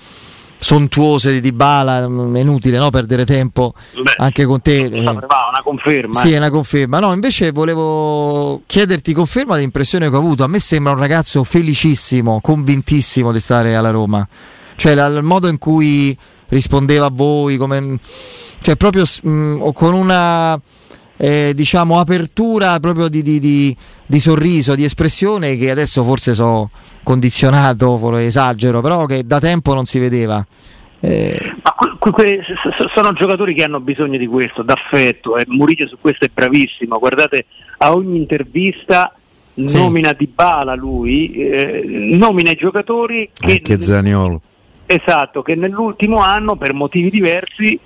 sontuose 0.59 1.31
di 1.31 1.39
Dybala, 1.39 2.07
mm, 2.07 2.35
è 2.35 2.39
inutile 2.41 2.77
no? 2.77 2.89
perdere 2.89 3.25
tempo 3.25 3.73
Beh, 3.93 4.13
anche 4.17 4.45
con 4.45 4.61
te. 4.61 4.89
Una 4.91 5.61
conferma. 5.63 6.19
Sì, 6.19 6.31
eh. 6.31 6.35
è 6.35 6.37
una 6.37 6.49
conferma. 6.49 6.99
No, 6.99 7.13
invece 7.13 7.51
volevo 7.51 8.61
chiederti 8.67 9.13
conferma 9.13 9.55
dell'impressione 9.55 10.09
che 10.09 10.15
ho 10.15 10.19
avuto. 10.19 10.43
A 10.43 10.47
me 10.47 10.59
sembra 10.59 10.91
un 10.91 10.99
ragazzo 10.99 11.43
felicissimo, 11.43 12.39
convintissimo 12.41 13.31
di 13.31 13.39
stare 13.39 13.75
alla 13.75 13.91
Roma. 13.91 14.27
Cioè 14.79 14.95
la, 14.95 15.07
il 15.07 15.23
modo 15.23 15.49
in 15.49 15.57
cui 15.57 16.17
rispondeva 16.47 17.07
a 17.07 17.11
voi, 17.11 17.57
come, 17.57 17.99
cioè 18.61 18.77
proprio 18.77 19.03
mh, 19.03 19.73
con 19.73 19.93
una 19.93 20.57
eh, 21.17 21.51
diciamo, 21.53 21.99
apertura 21.99 22.79
proprio 22.79 23.09
di, 23.09 23.21
di, 23.21 23.41
di, 23.41 23.75
di, 24.05 24.19
sorriso, 24.21 24.75
di 24.75 24.85
espressione 24.85 25.57
che 25.57 25.69
adesso 25.69 26.01
forse 26.05 26.33
so 26.33 26.69
condizionato, 27.03 28.17
esagero, 28.19 28.79
però 28.79 29.05
che 29.05 29.25
da 29.25 29.41
tempo 29.41 29.73
non 29.73 29.83
si 29.83 29.99
vedeva. 29.99 30.45
Eh... 31.01 31.55
Que- 31.99 32.11
que- 32.13 32.39
sono 32.93 33.11
giocatori 33.11 33.53
che 33.53 33.63
hanno 33.63 33.81
bisogno 33.81 34.17
di 34.17 34.27
questo, 34.27 34.61
d'affetto, 34.61 35.35
e 35.35 35.41
eh. 35.41 35.45
Murillo 35.49 35.89
su 35.89 35.97
questo 35.99 36.23
è 36.23 36.29
bravissimo. 36.33 36.97
Guardate, 36.99 37.47
a 37.79 37.93
ogni 37.93 38.15
intervista 38.15 39.13
sì. 39.53 39.77
nomina 39.77 40.13
Di 40.13 40.29
Bala 40.33 40.73
lui, 40.73 41.33
eh, 41.33 41.83
nomina 41.85 42.51
i 42.51 42.55
giocatori 42.55 43.29
che... 43.33 43.51
Anche 43.51 43.81
Zaniolo. 43.81 44.41
Esatto, 44.91 45.43
che 45.43 45.53
nell'ultimo 45.53 46.17
anno 46.17 46.55
per 46.55 46.73
motivi 46.73 47.11
diversi 47.11 47.79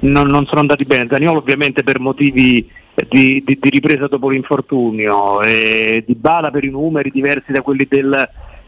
non, 0.00 0.28
non 0.28 0.44
sono 0.44 0.60
andati 0.60 0.84
bene. 0.84 1.08
Zaniolo 1.08 1.38
ovviamente 1.38 1.82
per 1.82 2.00
motivi 2.00 2.70
di, 3.08 3.42
di, 3.42 3.58
di 3.58 3.70
ripresa 3.70 4.08
dopo 4.08 4.28
l'infortunio, 4.28 5.40
e 5.40 6.04
di 6.06 6.14
Bala 6.14 6.50
per 6.50 6.64
i 6.64 6.68
numeri 6.68 7.10
diversi 7.10 7.52
da 7.52 7.62
quelli 7.62 7.86
del, 7.88 8.12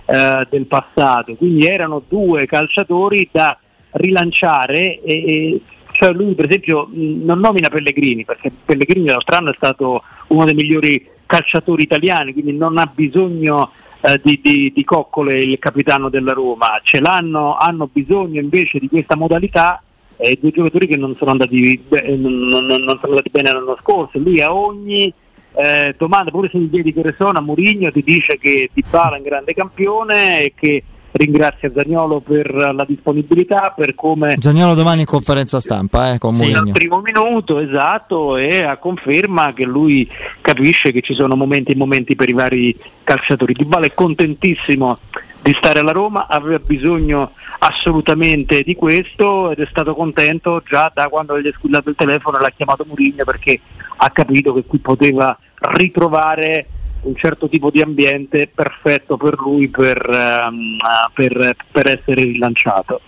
eh, 0.06 0.46
del 0.48 0.64
passato, 0.64 1.34
quindi 1.34 1.66
erano 1.66 2.02
due 2.08 2.46
calciatori 2.46 3.28
da 3.30 3.58
rilanciare 3.90 5.02
e, 5.02 5.12
e 5.12 5.60
cioè 5.90 6.14
lui 6.14 6.32
per 6.34 6.46
esempio 6.46 6.88
non 6.90 7.40
nomina 7.40 7.68
Pellegrini 7.68 8.24
perché 8.24 8.50
Pellegrini 8.64 9.08
l'altro 9.08 9.36
anno 9.36 9.50
è 9.50 9.54
stato 9.54 10.02
uno 10.28 10.46
dei 10.46 10.54
migliori 10.54 11.06
calciatori 11.26 11.82
italiani, 11.82 12.32
quindi 12.32 12.56
non 12.56 12.78
ha 12.78 12.90
bisogno 12.90 13.70
eh, 14.02 14.20
di, 14.22 14.40
di, 14.42 14.72
di, 14.74 14.84
Coccole 14.84 15.38
il 15.40 15.58
capitano 15.58 16.08
della 16.08 16.32
Roma, 16.32 16.80
ce 16.82 17.00
l'hanno, 17.00 17.56
hanno 17.56 17.88
bisogno 17.90 18.40
invece 18.40 18.78
di 18.78 18.88
questa 18.88 19.16
modalità 19.16 19.82
eh, 20.16 20.38
due 20.40 20.50
giocatori 20.50 20.86
che 20.86 20.96
non 20.96 21.16
sono 21.16 21.32
andati, 21.32 21.84
eh, 21.90 22.16
non, 22.16 22.34
non, 22.38 22.98
sono 23.00 23.08
andati 23.08 23.30
bene 23.30 23.52
l'anno 23.52 23.76
scorso. 23.80 24.18
Lui 24.18 24.40
a 24.40 24.54
ogni 24.54 25.12
eh, 25.54 25.94
domanda, 25.98 26.30
pure 26.30 26.48
se 26.48 26.58
gli 26.58 26.70
chiedi 26.70 26.92
che 26.92 27.00
Persona, 27.00 27.40
Murigno 27.40 27.90
ti 27.90 28.02
dice 28.02 28.38
che 28.38 28.70
Di 28.72 28.84
Bala 28.88 29.16
è 29.16 29.18
un 29.18 29.24
grande 29.24 29.54
campione 29.54 30.44
e 30.44 30.52
che 30.54 30.82
ringrazia 31.12 31.70
Zagnolo 31.70 32.20
per 32.20 32.52
la 32.52 32.84
disponibilità, 32.86 33.72
per 33.74 33.94
come... 33.94 34.36
Zagnolo 34.38 34.74
domani 34.74 35.00
in 35.00 35.06
conferenza 35.06 35.60
stampa 35.60 36.12
eh, 36.12 36.18
con 36.18 36.32
sì, 36.32 36.52
Al 36.52 36.70
primo 36.72 37.00
minuto, 37.00 37.58
esatto, 37.58 38.36
e 38.36 38.64
a 38.64 38.76
conferma 38.76 39.52
che 39.52 39.64
lui 39.64 40.08
capisce 40.40 40.92
che 40.92 41.00
ci 41.00 41.14
sono 41.14 41.36
momenti 41.36 41.72
e 41.72 41.76
momenti 41.76 42.16
per 42.16 42.28
i 42.28 42.32
vari 42.32 42.76
calciatori. 43.04 43.52
Di 43.52 43.64
Bala 43.64 43.86
è 43.86 43.94
contentissimo 43.94 44.98
di 45.42 45.54
stare 45.54 45.80
alla 45.80 45.92
Roma, 45.92 46.26
aveva 46.28 46.60
bisogno 46.64 47.32
assolutamente 47.58 48.62
di 48.62 48.74
questo 48.74 49.50
ed 49.50 49.58
è 49.58 49.66
stato 49.68 49.94
contento 49.94 50.62
già 50.66 50.90
da 50.92 51.08
quando 51.08 51.40
gli 51.40 51.48
è 51.48 51.52
squillato 51.52 51.90
il 51.90 51.96
telefono 51.96 52.38
e 52.38 52.40
l'ha 52.40 52.50
chiamato 52.50 52.84
Murigno 52.86 53.24
perché 53.24 53.60
ha 53.96 54.10
capito 54.10 54.52
che 54.52 54.64
qui 54.64 54.78
poteva 54.78 55.36
ritrovare 55.58 56.66
un 57.02 57.16
certo 57.16 57.48
tipo 57.48 57.70
di 57.70 57.80
ambiente 57.80 58.48
perfetto 58.52 59.16
per 59.16 59.36
lui 59.38 59.68
per, 59.68 60.08
um, 60.08 60.76
per, 61.12 61.56
per 61.70 61.86
essere 61.86 62.24
rilanciato 62.24 63.00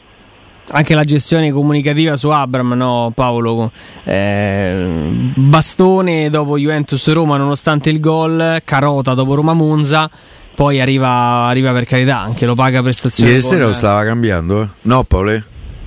anche 0.71 0.95
la 0.95 1.05
gestione 1.05 1.53
comunicativa 1.53 2.17
su 2.17 2.31
Abram, 2.31 2.73
no 2.73 3.13
Paolo? 3.15 3.71
Eh, 4.03 4.87
bastone 5.35 6.31
dopo 6.31 6.57
Juventus 6.57 7.13
Roma 7.13 7.37
nonostante 7.37 7.91
il 7.91 8.01
gol, 8.01 8.63
Carota 8.65 9.13
dopo 9.13 9.35
Roma 9.35 9.53
Monza 9.53 10.11
poi 10.55 10.81
arriva, 10.81 11.47
arriva 11.47 11.73
per 11.73 11.85
carità, 11.85 12.21
anche 12.21 12.47
lo 12.47 12.55
paga 12.55 12.81
prestazioni. 12.81 13.31
Ieri 13.31 13.43
sera 13.43 13.67
lo 13.67 13.73
stava 13.73 14.05
cambiando? 14.05 14.63
Eh? 14.63 14.69
No, 14.83 15.03
Paolo? 15.03 15.43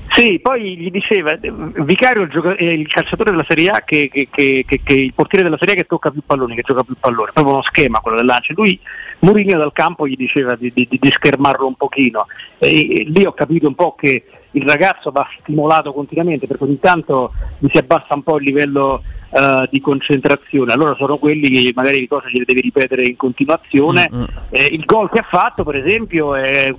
Sì, 0.09 0.39
poi 0.39 0.77
gli 0.77 0.89
diceva, 0.89 1.37
Vicario 1.39 2.27
è 2.55 2.63
il 2.63 2.87
calciatore 2.87 3.31
della 3.31 3.45
Serie 3.47 3.69
A 3.69 3.81
che, 3.81 4.09
che, 4.11 4.27
che, 4.31 4.65
che, 4.65 4.93
il 4.93 5.13
portiere 5.13 5.43
della 5.43 5.57
Serie 5.57 5.73
A 5.73 5.77
che 5.77 5.85
tocca 5.85 6.11
più 6.11 6.21
palloni, 6.25 6.55
che 6.55 6.63
gioca 6.65 6.83
più 6.83 6.95
palloni, 6.99 7.31
proprio 7.33 7.53
uno 7.53 7.63
schema 7.63 7.99
quello 7.99 8.17
del 8.17 8.25
lancio. 8.25 8.53
Lui, 8.55 8.79
Mourinho 9.19 9.57
dal 9.57 9.73
campo 9.73 10.07
gli 10.07 10.15
diceva 10.15 10.55
di, 10.55 10.71
di, 10.73 10.87
di 10.89 11.11
schermarlo 11.11 11.65
un 11.65 11.75
pochino 11.75 12.27
e, 12.57 12.99
e 12.99 13.03
lì 13.07 13.25
ho 13.25 13.33
capito 13.33 13.67
un 13.67 13.75
po' 13.75 13.95
che 13.95 14.23
il 14.51 14.63
ragazzo 14.63 15.11
va 15.11 15.27
stimolato 15.39 15.91
continuamente 15.91 16.47
perché 16.47 16.63
ogni 16.63 16.79
tanto 16.79 17.31
gli 17.59 17.67
si 17.69 17.77
abbassa 17.77 18.15
un 18.15 18.23
po' 18.23 18.37
il 18.37 18.45
livello 18.45 19.03
uh, 19.29 19.67
di 19.69 19.79
concentrazione. 19.79 20.73
Allora 20.73 20.95
sono 20.95 21.17
quelli 21.17 21.49
che 21.49 21.71
magari 21.75 21.99
le 21.99 22.07
cose 22.07 22.29
gliele 22.31 22.45
devi 22.45 22.61
ripetere 22.61 23.05
in 23.05 23.15
continuazione. 23.15 24.09
Mm-hmm. 24.11 24.25
Eh, 24.49 24.65
il 24.71 24.85
gol 24.85 25.09
che 25.09 25.19
ha 25.19 25.25
fatto, 25.27 25.63
per 25.63 25.75
esempio, 25.75 26.35
è 26.35 26.73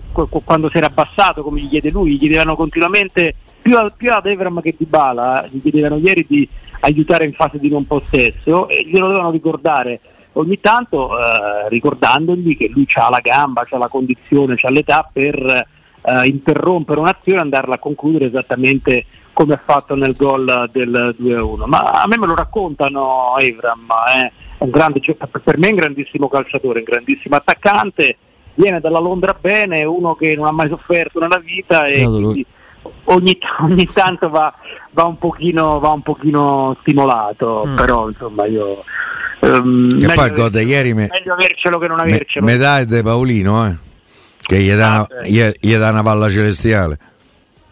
quando 0.44 0.68
si 0.70 0.76
era 0.76 0.86
abbassato, 0.86 1.42
come 1.42 1.60
gli 1.60 1.68
chiede 1.68 1.90
lui, 1.90 2.12
gli 2.12 2.18
chiedevano 2.18 2.56
continuamente 2.56 3.34
più, 3.60 3.76
a, 3.76 3.92
più 3.94 4.12
ad 4.12 4.26
Evram 4.26 4.60
che 4.60 4.74
di 4.76 4.86
Bala, 4.86 5.46
gli 5.50 5.60
chiedevano 5.60 5.96
ieri 5.96 6.24
di 6.26 6.48
aiutare 6.80 7.24
in 7.24 7.32
fase 7.32 7.58
di 7.58 7.68
non 7.68 7.86
possesso 7.86 8.68
e 8.68 8.84
glielo 8.86 9.06
dovevano 9.06 9.30
ricordare 9.30 10.00
ogni 10.38 10.60
tanto 10.60 11.10
eh, 11.10 11.68
ricordandogli 11.68 12.56
che 12.56 12.70
lui 12.72 12.86
ha 12.94 13.08
la 13.08 13.20
gamba, 13.20 13.66
ha 13.68 13.78
la 13.78 13.88
condizione, 13.88 14.56
ha 14.60 14.70
l'età 14.70 15.08
per 15.10 15.36
eh, 15.36 16.26
interrompere 16.26 17.00
un'azione 17.00 17.38
e 17.38 17.42
andarla 17.42 17.74
a 17.74 17.78
concludere 17.78 18.26
esattamente 18.26 19.04
come 19.32 19.54
ha 19.54 19.60
fatto 19.62 19.94
nel 19.94 20.16
gol 20.16 20.68
del 20.72 21.14
2-1. 21.18 21.66
Ma 21.66 22.02
a 22.02 22.06
me 22.06 22.18
me 22.18 22.26
lo 22.26 22.34
raccontano 22.34 23.36
Evram, 23.38 23.86
eh. 24.16 24.32
grande, 24.68 25.00
per 25.00 25.58
me 25.58 25.68
è 25.68 25.70
un 25.70 25.76
grandissimo 25.76 26.28
calciatore, 26.28 26.80
un 26.80 26.84
grandissimo 26.84 27.36
attaccante, 27.36 28.16
viene 28.54 28.80
dalla 28.80 28.98
Londra 28.98 29.36
bene, 29.40 29.84
uno 29.84 30.14
che 30.14 30.34
non 30.34 30.46
ha 30.46 30.52
mai 30.52 30.68
sofferto 30.68 31.20
nella 31.20 31.38
vita 31.38 31.86
e 31.86 32.04
ogni, 32.04 32.44
ogni, 33.60 33.86
tanto 33.92 34.28
va, 34.28 34.52
va, 34.90 35.04
un 35.04 35.18
pochino, 35.18 35.78
va, 35.78 35.90
un 35.90 36.02
pochino, 36.02 36.76
stimolato, 36.80 37.64
mm. 37.66 37.76
però 37.76 38.08
insomma 38.08 38.46
io... 38.46 38.84
Um, 39.40 40.00
che 40.00 40.12
poi 40.12 40.30
gol 40.32 40.52
ieri 40.54 40.94
me, 40.94 41.08
meglio 41.10 41.34
avercelo 41.34 41.78
che 41.78 41.86
non 41.86 42.00
avercelo. 42.00 42.44
Me, 42.44 42.52
metà 42.52 42.80
è 42.80 42.84
De 42.84 43.02
Paolino, 43.02 43.66
eh, 43.68 43.76
che 44.40 44.58
gli 44.58 44.72
dà, 44.72 44.96
ah, 44.96 45.06
una, 45.08 45.26
gli, 45.26 45.48
gli 45.60 45.76
dà 45.76 45.90
una 45.90 46.02
palla 46.02 46.28
celestiale. 46.28 46.98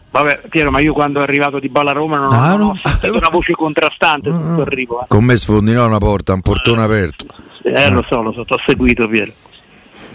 Vabbè, 0.09 0.41
Piero, 0.49 0.71
ma 0.71 0.79
io 0.79 0.93
quando 0.93 1.19
è 1.19 1.23
arrivato 1.23 1.59
di 1.59 1.67
Balla 1.67 1.91
Roma 1.91 2.17
non, 2.17 2.57
no, 2.57 2.69
ho, 2.69 2.79
sentito 2.81 3.17
una 3.17 3.29
voce 3.29 3.53
contrastante 3.53 4.29
no, 4.29 4.39
tutto 4.39 4.61
arrivo. 4.61 5.01
Eh. 5.01 5.05
Con 5.07 5.23
me 5.25 5.35
sfondinò 5.35 5.85
una 5.85 5.97
porta, 5.97 6.33
un 6.33 6.41
portone 6.41 6.81
eh, 6.81 6.85
aperto. 6.85 7.25
Eh, 7.63 7.89
lo 7.89 8.03
so, 8.07 8.21
lo 8.21 8.31
so, 8.31 8.45
ti 8.45 8.53
ho 8.53 8.59
seguito, 8.65 9.07
Piero. 9.07 9.31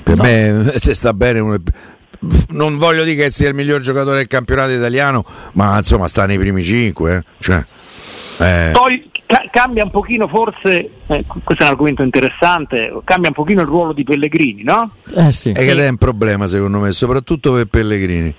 Per 0.03 0.17
no. 0.17 0.23
me, 0.23 0.73
se 0.77 0.95
sta 0.95 1.13
bene, 1.13 1.61
non 2.49 2.79
voglio 2.79 3.05
dire 3.05 3.25
che 3.25 3.31
sia 3.31 3.49
il 3.49 3.55
miglior 3.55 3.81
giocatore 3.81 4.17
del 4.17 4.27
campionato 4.27 4.71
italiano, 4.71 5.25
ma 5.53 5.77
insomma 5.77 6.09
sta 6.09 6.25
nei 6.27 6.39
primi 6.39 6.65
cinque. 6.65 7.17
Eh. 7.17 7.23
Cioè, 7.39 7.65
eh. 8.41 8.71
Poi 8.73 9.11
ca- 9.33 9.49
cambia 9.51 9.85
un 9.85 9.91
pochino, 9.91 10.29
forse, 10.29 10.91
eh, 11.07 11.25
questo 11.27 11.63
è 11.63 11.67
un 11.67 11.73
argomento 11.73 12.03
interessante, 12.03 12.93
cambia 13.05 13.31
un 13.31 13.35
pochino 13.35 13.63
il 13.63 13.67
ruolo 13.67 13.93
di 13.93 14.05
Pellegrini, 14.05 14.63
no? 14.63 14.91
Eh 15.17 15.33
sì. 15.33 15.51
E 15.53 15.63
sì. 15.63 15.67
che 15.67 15.87
è 15.87 15.89
un 15.89 15.97
problema 15.97 16.47
secondo 16.47 16.79
me, 16.81 16.93
soprattutto 16.93 17.53
per 17.53 17.67
Pellegrini. 17.67 18.35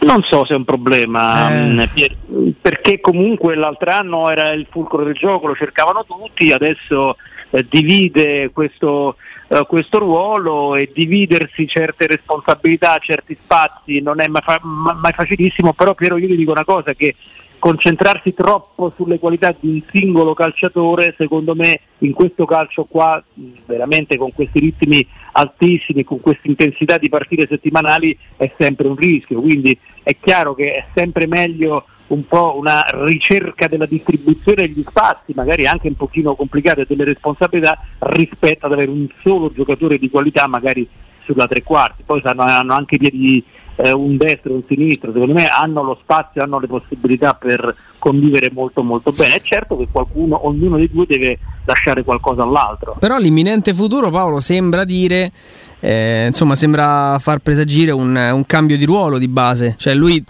Non 0.00 0.24
so 0.24 0.44
se 0.44 0.54
è 0.54 0.56
un 0.56 0.64
problema, 0.64 1.48
eh. 1.48 1.88
Mm, 2.32 2.50
perché 2.60 3.00
comunque 3.00 3.54
l'altro 3.54 3.92
anno 3.92 4.30
era 4.30 4.48
il 4.48 4.66
fulcro 4.68 5.04
del 5.04 5.14
gioco, 5.14 5.46
lo 5.46 5.54
cercavano 5.54 6.04
tutti, 6.04 6.50
adesso 6.50 7.16
eh, 7.50 7.64
divide 7.70 8.50
questo, 8.52 9.14
eh, 9.46 9.64
questo, 9.68 9.98
ruolo 10.00 10.74
e 10.74 10.90
dividersi 10.92 11.68
certe 11.68 12.08
responsabilità, 12.08 12.98
certi 12.98 13.38
spazi 13.40 14.00
non 14.00 14.20
è 14.20 14.26
mai, 14.26 14.42
fa- 14.42 14.60
mai 14.62 15.12
facilissimo, 15.12 15.72
però 15.72 15.94
Piero 15.94 16.16
io 16.16 16.26
ti 16.26 16.34
dico 16.34 16.50
una 16.50 16.64
cosa 16.64 16.92
che 16.94 17.14
concentrarsi 17.62 18.34
troppo 18.34 18.92
sulle 18.96 19.20
qualità 19.20 19.54
di 19.56 19.68
un 19.68 19.82
singolo 19.88 20.34
calciatore, 20.34 21.14
secondo 21.16 21.54
me 21.54 21.78
in 21.98 22.12
questo 22.12 22.44
calcio 22.44 22.86
qua, 22.90 23.22
veramente 23.66 24.16
con 24.16 24.32
questi 24.32 24.58
ritmi 24.58 25.06
altissimi, 25.30 26.02
con 26.02 26.20
questa 26.20 26.48
intensità 26.48 26.98
di 26.98 27.08
partite 27.08 27.46
settimanali, 27.48 28.18
è 28.36 28.50
sempre 28.58 28.88
un 28.88 28.96
rischio. 28.96 29.40
Quindi 29.40 29.78
è 30.02 30.16
chiaro 30.20 30.54
che 30.54 30.72
è 30.72 30.84
sempre 30.92 31.28
meglio 31.28 31.84
un 32.08 32.26
po' 32.26 32.56
una 32.58 32.82
ricerca 33.04 33.68
della 33.68 33.86
distribuzione 33.86 34.66
degli 34.66 34.82
spazi, 34.82 35.32
magari 35.36 35.64
anche 35.64 35.86
un 35.86 35.94
pochino 35.94 36.34
complicate 36.34 36.84
delle 36.84 37.04
responsabilità, 37.04 37.78
rispetto 38.00 38.66
ad 38.66 38.72
avere 38.72 38.90
un 38.90 39.06
solo 39.22 39.52
giocatore 39.52 39.98
di 39.98 40.10
qualità, 40.10 40.48
magari 40.48 40.84
sulla 41.32 41.48
tre 41.48 41.62
quarti. 41.62 42.02
Poi 42.04 42.20
hanno, 42.24 42.42
hanno 42.42 42.74
anche 42.74 42.98
piedi 42.98 43.44
eh, 43.76 43.92
un 43.92 44.16
destro 44.16 44.52
e 44.52 44.54
un 44.54 44.62
sinistro, 44.66 45.12
secondo 45.12 45.34
me 45.34 45.48
hanno 45.48 45.82
lo 45.82 45.98
spazio, 46.00 46.42
hanno 46.42 46.60
le 46.60 46.66
possibilità 46.66 47.34
per 47.34 47.74
convivere 47.98 48.50
molto 48.52 48.82
molto 48.82 49.10
bene. 49.12 49.36
È 49.36 49.40
certo 49.40 49.76
che 49.76 49.88
qualcuno, 49.90 50.46
ognuno 50.46 50.76
dei 50.76 50.90
due 50.90 51.06
deve 51.06 51.38
lasciare 51.64 52.04
qualcosa 52.04 52.42
all'altro. 52.42 52.96
Però 52.98 53.18
l'imminente 53.18 53.74
futuro 53.74 54.10
Paolo 54.10 54.40
sembra 54.40 54.84
dire, 54.84 55.32
eh, 55.80 56.26
insomma 56.26 56.54
sembra 56.54 57.18
far 57.18 57.38
presagire 57.38 57.90
un, 57.90 58.14
un, 58.14 58.46
cambio 58.46 58.76
di 58.76 58.84
ruolo 58.84 59.18
di 59.18 59.28
base, 59.28 59.74
cioè 59.78 59.94
lui 59.94 60.22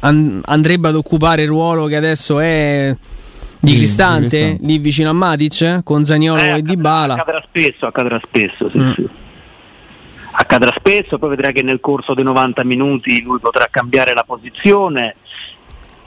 an- 0.00 0.40
andrebbe 0.44 0.88
ad 0.88 0.96
occupare 0.96 1.42
il 1.42 1.48
ruolo 1.48 1.86
che 1.86 1.96
adesso 1.96 2.40
è 2.40 2.94
di 3.58 3.76
Cristante, 3.76 4.22
di 4.22 4.28
Cristante. 4.28 4.66
lì 4.66 4.78
vicino 4.78 5.10
a 5.10 5.12
Matic 5.12 5.80
con 5.82 6.04
Zagnolo 6.04 6.40
eh, 6.40 6.56
e 6.56 6.62
Dybala. 6.62 7.14
Accadrà 7.14 7.44
spesso, 7.46 7.86
accadrà 7.86 8.20
spesso, 8.24 8.70
sì, 8.70 8.78
mm. 8.78 8.90
sì 8.92 9.08
accadrà 10.38 10.72
spesso, 10.76 11.18
poi 11.18 11.30
vedrà 11.30 11.50
che 11.50 11.62
nel 11.62 11.80
corso 11.80 12.14
dei 12.14 12.24
90 12.24 12.62
minuti 12.64 13.22
lui 13.22 13.38
potrà 13.38 13.68
cambiare 13.70 14.12
la 14.12 14.24
posizione. 14.24 15.14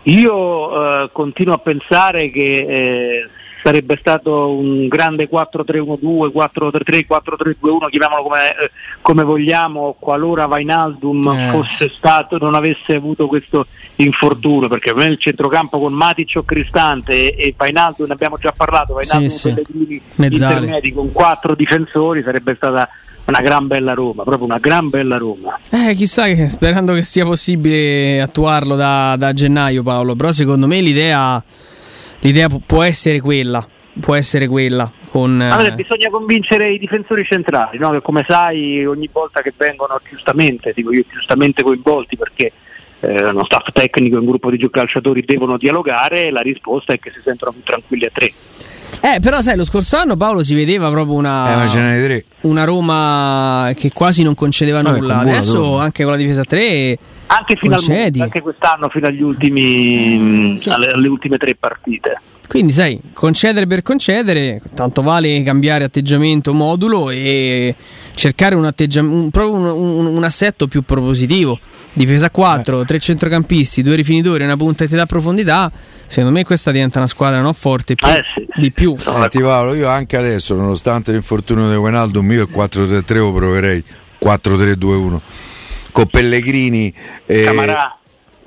Io 0.03 1.03
eh, 1.03 1.09
continuo 1.11 1.55
a 1.55 1.57
pensare 1.57 2.29
che 2.29 2.57
eh, 2.67 3.29
sarebbe 3.61 3.97
stato 3.99 4.55
un 4.55 4.87
grande 4.87 5.29
4-3-1-2, 5.29 6.31
4-3-3, 6.33 7.05
4-3-2-1, 7.09 7.89
chiamiamolo 7.89 8.23
come, 8.23 8.49
eh, 8.49 8.71
come, 9.01 9.23
vogliamo, 9.23 9.95
qualora 9.99 10.45
Vainaldum 10.45 11.27
eh. 11.27 11.49
fosse 11.51 11.89
stato, 11.89 12.37
non 12.37 12.55
avesse 12.55 12.95
avuto 12.95 13.27
questo 13.27 13.65
infortunio, 13.97 14.67
perché 14.69 14.91
il 14.91 15.17
centrocampo 15.17 15.79
con 15.79 15.93
Matic 15.93 16.33
o 16.35 16.43
Cristante 16.43 17.35
e, 17.35 17.47
e 17.47 17.53
Vainaldum, 17.57 18.07
ne 18.07 18.13
abbiamo 18.13 18.37
già 18.37 18.53
parlato, 18.55 18.93
Vainaldum 18.93 19.27
sì, 19.27 19.49
sì. 19.49 20.01
intermedi 20.15 20.93
con 20.93 21.11
quattro 21.11 21.55
difensori 21.55 22.21
sarebbe 22.23 22.55
stata 22.55 22.87
una 23.29 23.41
gran 23.41 23.67
bella 23.67 23.93
Roma, 23.93 24.23
proprio 24.23 24.45
una 24.45 24.57
gran 24.57 24.89
bella 24.89 25.17
Roma. 25.17 25.57
Eh, 25.69 25.93
chissà 25.95 26.25
che 26.25 26.47
sperando 26.49 26.93
che 26.93 27.03
sia 27.03 27.23
possibile 27.23 28.21
attuarlo 28.21 28.75
da, 28.75 29.15
da 29.17 29.33
gennaio 29.33 29.83
Paolo, 29.83 30.15
però 30.15 30.31
secondo 30.31 30.67
me 30.67 30.81
l'idea, 30.81 31.41
l'idea 32.19 32.47
può 32.65 32.83
essere 32.83 33.21
quella, 33.21 33.65
può 33.99 34.15
essere 34.15 34.47
quella. 34.47 34.91
Con, 35.09 35.41
allora, 35.41 35.71
bisogna 35.71 36.09
convincere 36.11 36.69
i 36.69 36.77
difensori 36.77 37.23
centrali, 37.23 37.79
no? 37.79 37.89
che 37.89 38.01
come 38.01 38.23
sai 38.27 38.85
ogni 38.85 39.09
volta 39.11 39.41
che 39.41 39.53
vengono 39.57 39.99
giustamente, 40.07 40.71
dico 40.75 40.93
io, 40.93 41.03
giustamente 41.11 41.63
coinvolti 41.63 42.15
perché 42.15 42.51
eh, 42.99 43.25
uno 43.25 43.43
staff 43.45 43.71
tecnico 43.71 44.15
e 44.15 44.19
un 44.19 44.25
gruppo 44.25 44.51
di 44.51 44.69
calciatori 44.69 45.23
devono 45.25 45.57
dialogare, 45.57 46.29
la 46.29 46.41
risposta 46.41 46.93
è 46.93 46.99
che 46.99 47.11
si 47.11 47.21
sentono 47.23 47.51
più 47.51 47.63
tranquilli 47.63 48.05
a 48.05 48.11
tre. 48.13 48.31
Eh, 49.01 49.19
però 49.21 49.41
sai, 49.41 49.55
lo 49.55 49.65
scorso 49.65 49.97
anno 49.97 50.17
Paolo 50.17 50.43
si 50.43 50.55
vedeva 50.55 50.89
proprio 50.89 51.15
una, 51.15 51.65
eh, 51.65 52.25
una 52.41 52.63
Roma 52.63 53.71
che 53.75 53.91
quasi 53.93 54.23
non 54.23 54.35
concedeva 54.35 54.81
Vabbè, 54.81 54.99
nulla. 54.99 55.19
Adesso 55.19 55.77
anche 55.77 56.03
con 56.03 56.11
la 56.11 56.17
difesa 56.17 56.43
3 56.43 56.97
anche, 57.31 57.55
finalmente, 57.57 58.23
anche 58.23 58.41
quest'anno 58.41 58.89
fino 58.89 59.05
agli 59.05 59.21
ultimi, 59.21 60.17
mm, 60.17 60.55
sì. 60.55 60.69
alle, 60.69 60.89
alle 60.89 61.07
ultime 61.07 61.37
tre 61.37 61.55
partite. 61.55 62.19
Quindi 62.47 62.71
sai, 62.71 62.99
concedere 63.13 63.67
per 63.67 63.83
concedere, 63.83 64.59
tanto 64.73 65.03
vale 65.03 65.43
cambiare 65.43 65.83
atteggiamento, 65.83 66.55
modulo 66.55 67.11
e 67.11 67.75
cercare 68.15 68.55
un, 68.55 68.63
un, 68.65 69.29
un, 69.33 70.05
un 70.07 70.23
assetto 70.23 70.67
più 70.67 70.81
propositivo. 70.81 71.59
Difesa 71.93 72.31
4, 72.31 72.81
eh. 72.81 72.85
tre 72.85 72.97
centrocampisti, 72.97 73.83
due 73.83 73.95
rifinitori, 73.95 74.43
una 74.43 74.57
punta 74.57 74.85
di 74.85 75.01
profondità 75.05 75.71
secondo 76.09 76.31
me 76.31 76.43
questa 76.43 76.71
diventa 76.71 76.97
una 76.97 77.07
squadra 77.07 77.39
non 77.39 77.53
forte 77.53 77.95
più, 77.95 78.07
eh 78.07 78.23
sì. 78.33 78.47
di 78.55 78.71
più. 78.71 78.97
Senti 78.97 79.39
Paolo, 79.39 79.75
io 79.75 79.87
anche 79.87 80.17
adesso, 80.17 80.55
nonostante 80.55 81.11
l'infortunio 81.11 81.69
di 81.69 81.75
Guenaldo, 81.77 82.21
mio 82.21 82.41
il 82.41 82.49
4-3-3 82.51 83.13
lo 83.15 83.31
proverei 83.31 83.83
4-3-2-1 84.21 85.19
con 85.91 86.05
Pellegrini 86.05 86.93
eh, 87.25 87.43
Camarà 87.43 87.98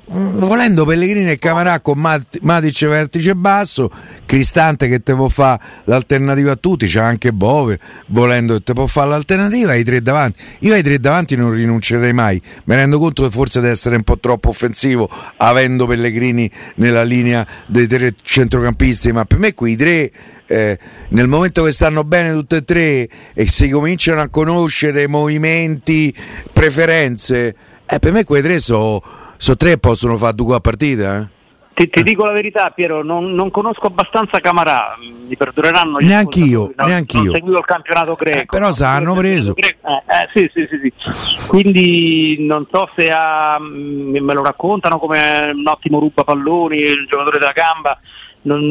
volendo 0.05 0.85
Pellegrini 0.85 1.31
e 1.31 1.39
Camarà 1.39 1.79
con 1.79 1.97
Matic 1.97 2.87
vertice 2.87 3.35
basso 3.35 3.89
Cristante 4.25 4.87
che 4.87 5.01
te 5.01 5.13
può 5.15 5.29
fare 5.29 5.61
l'alternativa 5.85 6.51
a 6.51 6.55
tutti 6.55 6.87
c'è 6.87 6.99
anche 6.99 7.31
Bove 7.31 7.79
volendo 8.07 8.55
che 8.55 8.63
te 8.63 8.73
può 8.73 8.85
fare 8.87 9.09
l'alternativa 9.09 9.71
ai 9.71 9.83
tre 9.83 10.01
davanti. 10.01 10.41
Io 10.59 10.73
ai 10.73 10.83
tre 10.83 10.99
davanti 10.99 11.35
non 11.35 11.51
rinuncerei 11.51 12.13
mai 12.13 12.41
mi 12.65 12.75
rendo 12.75 12.99
conto 12.99 13.23
che 13.23 13.29
forse 13.29 13.61
deve 13.61 13.73
essere 13.73 13.95
un 13.95 14.03
po' 14.03 14.19
troppo 14.19 14.49
offensivo 14.49 15.09
avendo 15.37 15.85
Pellegrini 15.85 16.49
nella 16.75 17.03
linea 17.03 17.45
dei 17.65 17.87
tre 17.87 18.13
centrocampisti 18.21 19.11
ma 19.13 19.23
per 19.23 19.37
me 19.37 19.53
quei 19.53 19.77
tre 19.77 20.11
eh, 20.47 20.77
nel 21.09 21.27
momento 21.27 21.63
che 21.63 21.71
stanno 21.71 22.03
bene 22.03 22.33
tutte 22.33 22.57
e 22.57 22.63
tre 22.63 23.07
e 23.33 23.47
si 23.47 23.69
cominciano 23.69 24.19
a 24.19 24.27
conoscere 24.27 25.07
movimenti 25.07 26.13
preferenze 26.51 27.55
eh, 27.85 27.99
per 27.99 28.11
me 28.11 28.23
quei 28.23 28.41
tre 28.41 28.59
sono 28.59 29.21
sono 29.43 29.57
tre 29.57 29.77
possono 29.77 30.15
fare 30.15 30.35
due 30.35 30.55
a 30.55 30.59
partita, 30.61 31.17
eh? 31.17 31.25
Ti, 31.73 31.89
ti, 31.89 32.03
dico 32.03 32.23
la 32.23 32.31
verità, 32.31 32.69
Piero, 32.69 33.03
non, 33.03 33.33
non 33.33 33.51
conosco 33.51 33.87
abbastanza 33.87 34.39
Camarà, 34.39 34.95
mi 34.99 35.35
perdoneranno. 35.35 35.97
Neanche 35.97 36.39
io, 36.39 36.71
neanche 36.77 37.17
io. 37.17 37.31
Ho 37.31 37.33
seguito 37.33 37.57
il 37.57 37.65
campionato 37.65 38.13
greco. 38.13 38.37
Eh, 38.37 38.45
però 38.45 38.71
se 38.71 38.85
hanno 38.85 39.13
preso. 39.15 39.53
Eh, 39.57 39.65
eh, 39.65 40.29
sì, 40.33 40.49
sì, 40.53 40.67
sì, 40.69 40.93
sì, 40.93 41.47
Quindi 41.47 42.37
non 42.39 42.65
so 42.71 42.87
se 42.95 43.11
ha, 43.11 43.57
mm, 43.59 44.15
me 44.17 44.33
lo 44.33 44.43
raccontano 44.43 44.97
come 44.97 45.51
un 45.53 45.67
ottimo 45.67 45.99
ruba 45.99 46.23
palloni, 46.23 46.77
il 46.77 47.05
giocatore 47.09 47.39
della 47.39 47.53
gamba. 47.53 47.99
Non, 48.43 48.61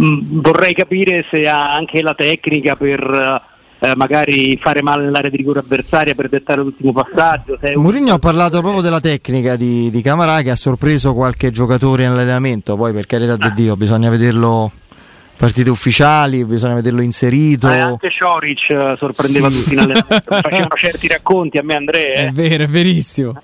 mm, 0.00 0.40
vorrei 0.40 0.72
capire 0.72 1.26
se 1.28 1.46
ha 1.46 1.74
anche 1.74 2.00
la 2.00 2.14
tecnica 2.14 2.76
per 2.76 3.42
eh, 3.80 3.94
magari 3.94 4.58
fare 4.60 4.82
male 4.82 5.04
nell'area 5.04 5.30
di 5.30 5.36
rigore 5.36 5.60
avversaria 5.60 6.14
per 6.14 6.28
dettare 6.28 6.62
l'ultimo 6.62 6.92
passaggio. 6.92 7.58
Mourinho 7.76 8.14
ha 8.14 8.18
parlato 8.18 8.60
proprio 8.60 8.82
della 8.82 9.00
tecnica 9.00 9.56
di, 9.56 9.90
di 9.90 10.02
Camarà 10.02 10.42
che 10.42 10.50
ha 10.50 10.56
sorpreso 10.56 11.14
qualche 11.14 11.50
giocatore 11.50 12.06
nell'allenamento, 12.06 12.76
poi 12.76 12.92
per 12.92 13.06
carità 13.06 13.34
ah. 13.34 13.36
di 13.36 13.52
Dio 13.54 13.76
bisogna 13.76 14.10
vederlo 14.10 14.70
partite 15.36 15.70
ufficiali, 15.70 16.44
bisogna 16.44 16.74
vederlo 16.74 17.00
inserito. 17.00 17.70
Eh, 17.70 17.78
anche 17.78 18.10
Cioric 18.10 18.70
eh, 18.70 18.96
sorprendeva 18.98 19.48
sì. 19.48 19.56
tutti 19.56 19.72
in 19.74 19.78
allenamento, 19.78 20.20
facevano 20.26 20.74
certi 20.74 21.06
racconti 21.06 21.58
a 21.58 21.62
me 21.62 21.74
Andrea. 21.74 22.22
Eh. 22.22 22.26
È 22.26 22.30
vero, 22.30 22.64
è 22.64 22.66
verissimo. 22.66 23.36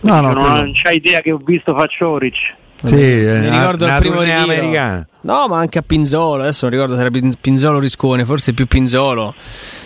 No, 0.00 0.20
no, 0.20 0.32
non, 0.32 0.52
non 0.52 0.72
c'hai 0.74 0.96
idea 0.96 1.20
che 1.20 1.32
ho 1.32 1.38
visto 1.42 1.74
fa. 1.74 1.86
Sì, 1.88 2.94
mi 2.94 3.48
ricordo 3.48 3.86
il 3.86 3.96
primo 3.98 4.20
americano. 4.20 5.06
No, 5.22 5.46
ma 5.48 5.58
anche 5.58 5.78
a 5.78 5.82
Pinzolo, 5.82 6.42
adesso 6.42 6.68
non 6.68 6.74
ricordo 6.74 6.96
se 6.96 7.00
era 7.00 7.32
Pinzolo 7.40 7.78
Riscone, 7.78 8.24
forse 8.24 8.52
più 8.52 8.66
Pinzolo, 8.66 9.34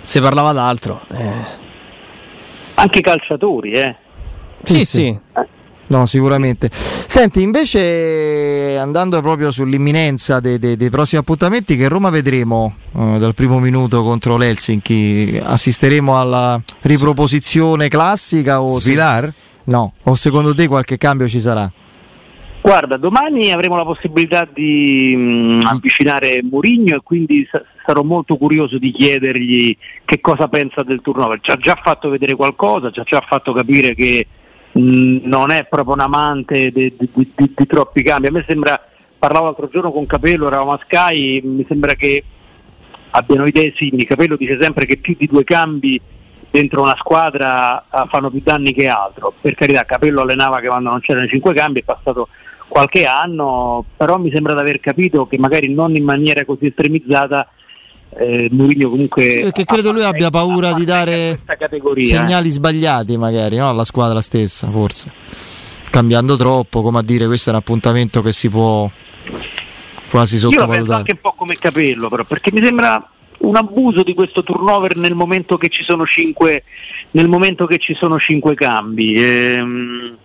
si 0.02 0.20
parlava 0.20 0.52
d'altro. 0.52 1.02
Eh. 1.12 1.64
Anche 2.74 2.98
i 2.98 3.02
calciatori, 3.02 3.72
eh. 3.72 3.96
Sì, 4.62 4.78
sì. 4.78 4.84
sì. 4.84 5.18
No, 5.88 6.06
sicuramente. 6.06 6.68
Senti, 6.72 7.42
invece 7.42 8.76
andando 8.76 9.20
proprio 9.20 9.52
sull'imminenza 9.52 10.40
dei, 10.40 10.58
dei, 10.58 10.76
dei 10.76 10.90
prossimi 10.90 11.20
appuntamenti, 11.20 11.76
che 11.76 11.88
Roma 11.88 12.10
vedremo 12.10 12.74
uh, 12.92 13.18
dal 13.18 13.34
primo 13.34 13.60
minuto 13.60 14.02
contro 14.02 14.36
l'Helsinki? 14.36 15.40
Assisteremo 15.42 16.18
alla 16.18 16.60
riproposizione 16.80 17.88
classica 17.88 18.60
o... 18.60 18.80
Svilar? 18.80 19.24
Se... 19.24 19.34
No, 19.64 19.92
o 20.02 20.14
secondo 20.14 20.54
te 20.54 20.66
qualche 20.66 20.96
cambio 20.98 21.28
ci 21.28 21.40
sarà? 21.40 21.70
Guarda, 22.66 22.96
domani 22.96 23.52
avremo 23.52 23.76
la 23.76 23.84
possibilità 23.84 24.44
di 24.52 25.14
mh, 25.16 25.20
mm, 25.20 25.60
avvicinare 25.66 26.42
Mourinho 26.42 26.96
e 26.96 27.00
quindi 27.00 27.46
sa- 27.48 27.62
sarò 27.84 28.02
molto 28.02 28.36
curioso 28.36 28.76
di 28.76 28.90
chiedergli 28.90 29.76
che 30.04 30.20
cosa 30.20 30.48
pensa 30.48 30.82
del 30.82 31.00
turnover. 31.00 31.38
Ci 31.40 31.52
ha 31.52 31.56
già 31.58 31.78
fatto 31.80 32.08
vedere 32.08 32.34
qualcosa, 32.34 32.90
ci 32.90 32.98
ha 32.98 33.04
già 33.04 33.20
fatto 33.20 33.52
capire 33.52 33.94
che 33.94 34.26
mh, 34.72 34.80
mm, 34.80 35.18
non 35.22 35.52
è 35.52 35.64
proprio 35.66 35.94
un 35.94 36.00
amante 36.00 36.70
di, 36.70 36.92
di, 36.98 37.08
di, 37.12 37.52
di, 37.54 37.66
troppi 37.68 38.02
cambi. 38.02 38.26
A 38.26 38.32
me 38.32 38.44
sembra, 38.44 38.84
parlavo 39.16 39.44
l'altro 39.44 39.68
giorno 39.68 39.92
con 39.92 40.04
Capello, 40.04 40.48
eravamo 40.48 40.72
a 40.72 40.80
Sky, 40.82 41.40
mi 41.42 41.64
sembra 41.68 41.94
che 41.94 42.24
abbiano 43.10 43.46
idee 43.46 43.74
simili. 43.76 44.06
Capello 44.06 44.34
dice 44.34 44.58
sempre 44.60 44.86
che 44.86 44.96
più 44.96 45.14
di 45.16 45.28
due 45.28 45.44
cambi 45.44 46.00
dentro 46.50 46.82
una 46.82 46.96
squadra 46.98 47.84
uh, 47.88 48.08
fanno 48.08 48.28
più 48.28 48.40
danni 48.42 48.72
che 48.72 48.88
altro. 48.88 49.32
Per 49.40 49.54
carità, 49.54 49.84
Capello 49.84 50.22
allenava 50.22 50.58
che 50.58 50.66
quando 50.66 50.90
non 50.90 50.98
c'erano 50.98 51.28
cinque 51.28 51.54
cambi, 51.54 51.78
è 51.78 51.84
passato 51.84 52.26
qualche 52.68 53.06
anno, 53.06 53.84
però 53.96 54.18
mi 54.18 54.30
sembra 54.30 54.54
di 54.54 54.60
aver 54.60 54.80
capito 54.80 55.26
che 55.26 55.38
magari 55.38 55.72
non 55.72 55.94
in 55.96 56.04
maniera 56.04 56.44
così 56.44 56.66
estremizzata 56.66 57.48
eh, 58.18 58.48
Mourinho 58.50 58.88
comunque 58.88 59.28
sì, 59.28 59.40
perché 59.42 59.64
credo 59.64 59.92
lui 59.92 60.04
abbia 60.04 60.30
paura 60.30 60.72
di 60.72 60.84
dare 60.84 61.40
segnali 62.00 62.48
sbagliati 62.48 63.16
magari 63.16 63.56
no? 63.56 63.68
alla 63.68 63.84
squadra 63.84 64.20
stessa 64.20 64.70
forse. 64.70 65.10
Cambiando 65.90 66.36
troppo 66.36 66.82
come 66.82 66.98
a 66.98 67.02
dire 67.02 67.26
questo 67.26 67.50
è 67.50 67.52
un 67.52 67.58
appuntamento 67.58 68.22
che 68.22 68.32
si 68.32 68.48
può 68.48 68.88
quasi 70.08 70.38
sottovalutare 70.38 70.78
io 70.78 70.84
penso 70.84 70.92
anche 70.94 71.12
un 71.12 71.18
po' 71.20 71.32
come 71.32 71.54
capello 71.56 72.08
però 72.08 72.24
perché 72.24 72.52
mi 72.52 72.62
sembra 72.62 73.10
un 73.38 73.56
abuso 73.56 74.02
di 74.02 74.14
questo 74.14 74.42
turnover 74.42 74.96
nel 74.96 75.14
momento 75.14 75.56
che 75.56 75.68
ci 75.68 75.82
sono 75.82 76.06
cinque, 76.06 76.64
nel 77.12 77.28
momento 77.28 77.66
che 77.66 77.78
ci 77.78 77.94
sono 77.94 78.18
cinque 78.18 78.54
cambi. 78.54 79.12
Ehm, 79.14 80.16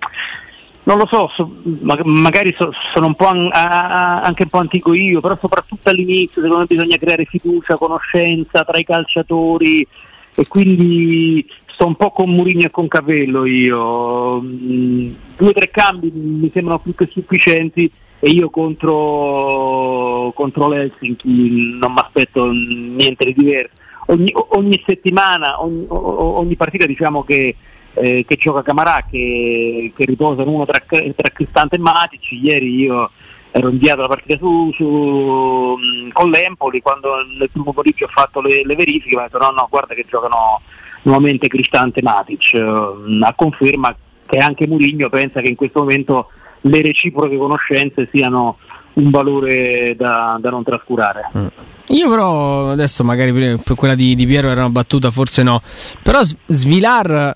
non 0.83 0.97
lo 0.97 1.05
so, 1.05 1.29
so 1.33 1.51
ma, 1.81 1.97
magari 2.03 2.53
so, 2.57 2.71
sono 2.93 3.07
un 3.07 3.15
po' 3.15 3.27
an, 3.27 3.49
a, 3.51 4.21
anche 4.21 4.43
un 4.43 4.49
po' 4.49 4.57
antico 4.57 4.93
io, 4.93 5.21
però 5.21 5.37
soprattutto 5.39 5.89
all'inizio 5.89 6.41
secondo 6.41 6.59
me 6.59 6.65
bisogna 6.65 6.97
creare 6.97 7.25
fiducia, 7.25 7.77
conoscenza 7.77 8.63
tra 8.63 8.77
i 8.77 8.83
calciatori 8.83 9.85
e 10.33 10.47
quindi 10.47 11.47
sto 11.67 11.85
un 11.85 11.95
po' 11.95 12.11
con 12.11 12.29
Murigno 12.29 12.65
e 12.65 12.71
con 12.71 12.87
Capello 12.87 13.45
io. 13.45 14.41
Mm, 14.41 15.11
due 15.37 15.49
o 15.49 15.53
tre 15.53 15.69
cambi 15.69 16.11
mi 16.13 16.49
sembrano 16.51 16.79
più 16.79 16.95
che 16.95 17.07
sufficienti 17.11 17.91
e 18.19 18.29
io 18.29 18.49
contro, 18.49 20.31
contro 20.35 20.67
l'Helsinki 20.67 21.77
non 21.79 21.93
mi 21.93 21.99
aspetto 21.99 22.51
niente 22.51 23.25
di 23.25 23.33
diverso. 23.33 23.79
Ogni, 24.07 24.31
ogni 24.33 24.81
settimana, 24.85 25.61
ogni, 25.61 25.85
ogni 25.87 26.55
partita 26.55 26.85
diciamo 26.85 27.23
che 27.23 27.55
eh, 27.93 28.25
che 28.27 28.35
gioca 28.35 28.61
Camarà 28.61 29.05
che, 29.09 29.91
che 29.95 30.05
riposano 30.05 30.51
uno 30.51 30.65
tra, 30.65 30.81
tra 30.87 31.29
Cristante 31.29 31.75
e 31.75 31.79
Matic 31.79 32.31
ieri 32.31 32.75
io 32.81 33.09
ero 33.51 33.69
inviato 33.69 34.01
la 34.01 34.07
partita 34.07 34.37
su, 34.37 34.71
su, 34.73 35.77
con 36.13 36.29
l'Empoli 36.29 36.81
quando 36.81 37.15
nel 37.37 37.49
primo 37.49 37.73
pomeriggio 37.73 38.05
ho 38.05 38.09
fatto 38.09 38.39
le, 38.39 38.65
le 38.65 38.75
verifiche 38.75 39.17
ho 39.17 39.21
detto 39.21 39.37
no 39.37 39.51
no 39.51 39.67
guarda 39.69 39.93
che 39.93 40.05
giocano 40.07 40.61
nuovamente 41.03 41.47
Cristante 41.47 41.99
e 41.99 42.03
Matic 42.03 42.53
a 42.53 43.33
conferma 43.35 43.95
che 44.25 44.37
anche 44.37 44.67
Murigno 44.67 45.09
pensa 45.09 45.41
che 45.41 45.49
in 45.49 45.55
questo 45.55 45.79
momento 45.79 46.29
le 46.61 46.81
reciproche 46.81 47.37
conoscenze 47.37 48.07
siano 48.11 48.57
un 48.93 49.09
valore 49.09 49.95
da, 49.97 50.37
da 50.39 50.49
non 50.49 50.63
trascurare. 50.63 51.29
Mm. 51.37 51.47
Io 51.87 52.09
però 52.09 52.69
adesso 52.69 53.03
magari 53.03 53.59
quella 53.75 53.95
di, 53.95 54.15
di 54.15 54.25
Piero 54.25 54.49
era 54.49 54.61
una 54.61 54.69
battuta, 54.69 55.11
forse 55.11 55.43
no. 55.43 55.61
Però 56.01 56.21
Svilar 56.45 57.35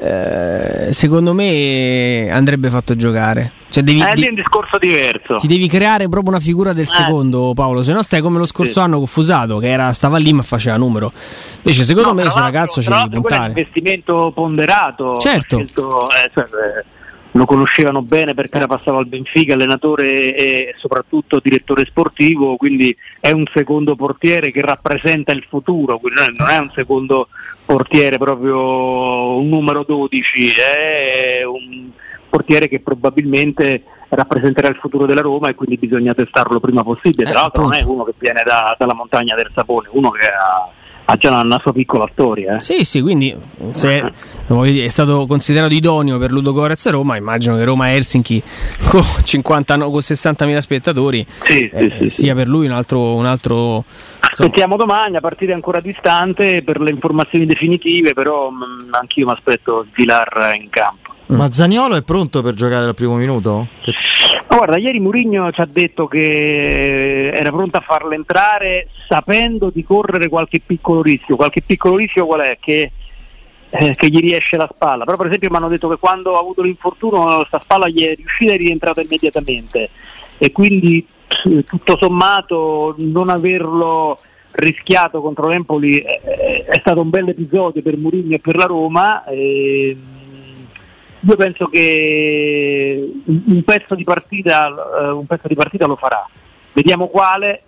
eh, 0.00 0.92
secondo 0.92 1.34
me 1.34 2.28
andrebbe 2.30 2.68
fatto 2.70 2.94
giocare. 2.94 3.50
Cioè 3.68 3.82
devi, 3.82 4.00
eh, 4.00 4.12
è 4.12 4.28
un 4.28 4.34
discorso 4.36 4.78
diverso. 4.78 5.36
Ti 5.36 5.48
devi 5.48 5.66
creare 5.66 6.08
proprio 6.08 6.30
una 6.30 6.40
figura 6.40 6.72
del 6.72 6.84
eh. 6.84 6.86
secondo, 6.86 7.52
Paolo. 7.52 7.82
Se 7.82 7.92
no, 7.92 8.02
stai 8.02 8.20
come 8.20 8.38
lo 8.38 8.46
scorso 8.46 8.72
sì. 8.74 8.78
anno 8.78 8.98
con 8.98 9.06
Fusato, 9.06 9.58
che 9.58 9.68
era, 9.68 9.92
stava 9.92 10.18
lì 10.18 10.32
ma 10.32 10.42
faceva 10.42 10.76
numero. 10.76 11.10
Invece, 11.56 11.82
secondo 11.82 12.10
no, 12.10 12.14
me, 12.14 12.22
questo 12.22 12.40
ragazzo 12.40 12.80
ci 12.80 12.88
devi 12.88 13.08
puntare. 13.08 13.34
È 13.34 13.40
un 13.40 13.48
investimento 13.48 14.30
ponderato. 14.32 15.16
Certo. 15.18 15.56
Scelto, 15.56 16.08
eh, 16.10 16.30
cioè, 16.32 16.44
eh, 16.44 16.84
lo 17.38 17.46
conoscevano 17.46 18.02
bene 18.02 18.34
perché 18.34 18.56
era 18.56 18.66
passato 18.66 18.96
al 18.96 19.06
Benfica, 19.06 19.54
allenatore 19.54 20.34
e 20.34 20.74
soprattutto 20.76 21.40
direttore 21.40 21.86
sportivo, 21.86 22.56
quindi 22.56 22.94
è 23.20 23.30
un 23.30 23.44
secondo 23.54 23.94
portiere 23.94 24.50
che 24.50 24.60
rappresenta 24.60 25.32
il 25.32 25.44
futuro, 25.48 25.98
quindi 25.98 26.20
non 26.36 26.48
è 26.50 26.58
un 26.58 26.70
secondo 26.74 27.28
portiere 27.64 28.18
proprio 28.18 29.38
un 29.38 29.48
numero 29.48 29.84
12, 29.84 30.50
è 30.58 31.44
un 31.44 31.90
portiere 32.28 32.66
che 32.66 32.80
probabilmente 32.80 33.84
rappresenterà 34.08 34.68
il 34.68 34.76
futuro 34.76 35.06
della 35.06 35.20
Roma 35.20 35.48
e 35.48 35.54
quindi 35.54 35.76
bisogna 35.76 36.14
testarlo 36.14 36.58
prima 36.58 36.82
possibile. 36.82 37.30
Tra 37.30 37.38
eh, 37.38 37.40
l'altro 37.40 37.62
non 37.62 37.74
è 37.74 37.82
uno 37.82 38.02
che 38.02 38.14
viene 38.18 38.42
da, 38.44 38.74
dalla 38.76 38.94
montagna 38.94 39.36
del 39.36 39.50
Sapone, 39.54 39.88
uno 39.92 40.10
che 40.10 40.26
ha 40.26 40.68
ha 41.10 41.16
già 41.16 41.40
una 41.40 41.58
sua 41.58 41.72
piccola 41.72 42.06
storia. 42.12 42.56
Eh. 42.56 42.60
Sì, 42.60 42.84
sì, 42.84 43.00
quindi 43.00 43.34
se 43.70 44.12
è 44.46 44.88
stato 44.88 45.26
considerato 45.26 45.72
idoneo 45.72 46.18
per 46.18 46.30
Ludo 46.30 46.52
Gorez 46.52 46.84
a 46.86 46.90
Roma, 46.90 47.16
immagino 47.16 47.56
che 47.56 47.64
Roma 47.64 47.92
Helsinki 47.92 48.42
con, 48.88 49.02
50, 49.24 49.78
con 49.78 49.90
60.000 49.90 50.58
spettatori 50.58 51.26
sì, 51.44 51.66
eh, 51.72 51.90
sì, 51.98 52.10
sia 52.10 52.34
per 52.34 52.46
lui 52.46 52.66
un 52.66 52.72
altro... 52.72 53.14
Un 53.14 53.26
altro 53.26 53.84
Aspettiamo 54.20 54.76
domani, 54.76 55.12
la 55.12 55.20
partita 55.20 55.52
è 55.52 55.54
ancora 55.54 55.80
distante 55.80 56.62
per 56.62 56.80
le 56.80 56.90
informazioni 56.90 57.46
definitive, 57.46 58.12
però 58.12 58.50
mh, 58.50 58.88
mm, 58.88 58.94
anch'io 58.94 59.26
mi 59.26 59.32
aspetto 59.32 59.86
Vilar 59.94 60.54
in 60.60 60.68
campo. 60.68 61.07
Ma 61.28 61.52
Zaniolo 61.52 61.94
è 61.94 62.02
pronto 62.02 62.40
per 62.42 62.54
giocare 62.54 62.86
al 62.86 62.94
primo 62.94 63.16
minuto? 63.16 63.66
Ma 64.48 64.56
guarda, 64.56 64.78
ieri 64.78 64.98
Mourinho 64.98 65.52
ci 65.52 65.60
ha 65.60 65.68
detto 65.70 66.06
che 66.06 67.30
era 67.32 67.50
pronto 67.50 67.76
a 67.76 67.82
farlo 67.82 68.12
entrare 68.12 68.88
sapendo 69.06 69.70
di 69.70 69.84
correre 69.84 70.28
qualche 70.28 70.60
piccolo 70.64 71.02
rischio. 71.02 71.36
Qualche 71.36 71.60
piccolo 71.60 71.96
rischio 71.96 72.24
qual 72.24 72.40
è? 72.40 72.56
Che, 72.58 72.90
eh, 73.68 73.94
che 73.94 74.08
gli 74.08 74.20
riesce 74.20 74.56
la 74.56 74.70
spalla. 74.72 75.04
Però 75.04 75.18
per 75.18 75.26
esempio 75.26 75.50
mi 75.50 75.56
hanno 75.56 75.68
detto 75.68 75.88
che 75.88 75.98
quando 75.98 76.36
ha 76.36 76.40
avuto 76.40 76.62
l'infortunio 76.62 77.36
questa 77.36 77.58
spalla 77.58 77.88
gli 77.88 78.04
è 78.04 78.14
riuscita 78.14 78.52
e 78.52 78.54
è 78.54 78.58
rientrata 78.58 79.02
immediatamente. 79.02 79.90
E 80.38 80.50
quindi 80.50 81.06
tutto 81.66 81.98
sommato 82.00 82.94
non 82.98 83.28
averlo 83.28 84.18
rischiato 84.52 85.20
contro 85.20 85.46
l'Empoli 85.46 85.98
è, 85.98 86.64
è 86.64 86.78
stato 86.80 87.02
un 87.02 87.10
bel 87.10 87.28
episodio 87.28 87.82
per 87.82 87.98
Mourinho 87.98 88.34
e 88.34 88.38
per 88.38 88.56
la 88.56 88.64
Roma. 88.64 89.24
E, 89.26 89.94
io 91.20 91.36
penso 91.36 91.66
che 91.66 93.12
un 93.24 93.62
pezzo 93.64 93.94
di 93.94 94.04
partita, 94.04 94.72
un 95.12 95.26
pezzo 95.26 95.48
di 95.48 95.54
partita 95.54 95.86
lo 95.86 95.96
farà. 95.96 96.26
Vediamo 96.72 97.08
quale, 97.08 97.62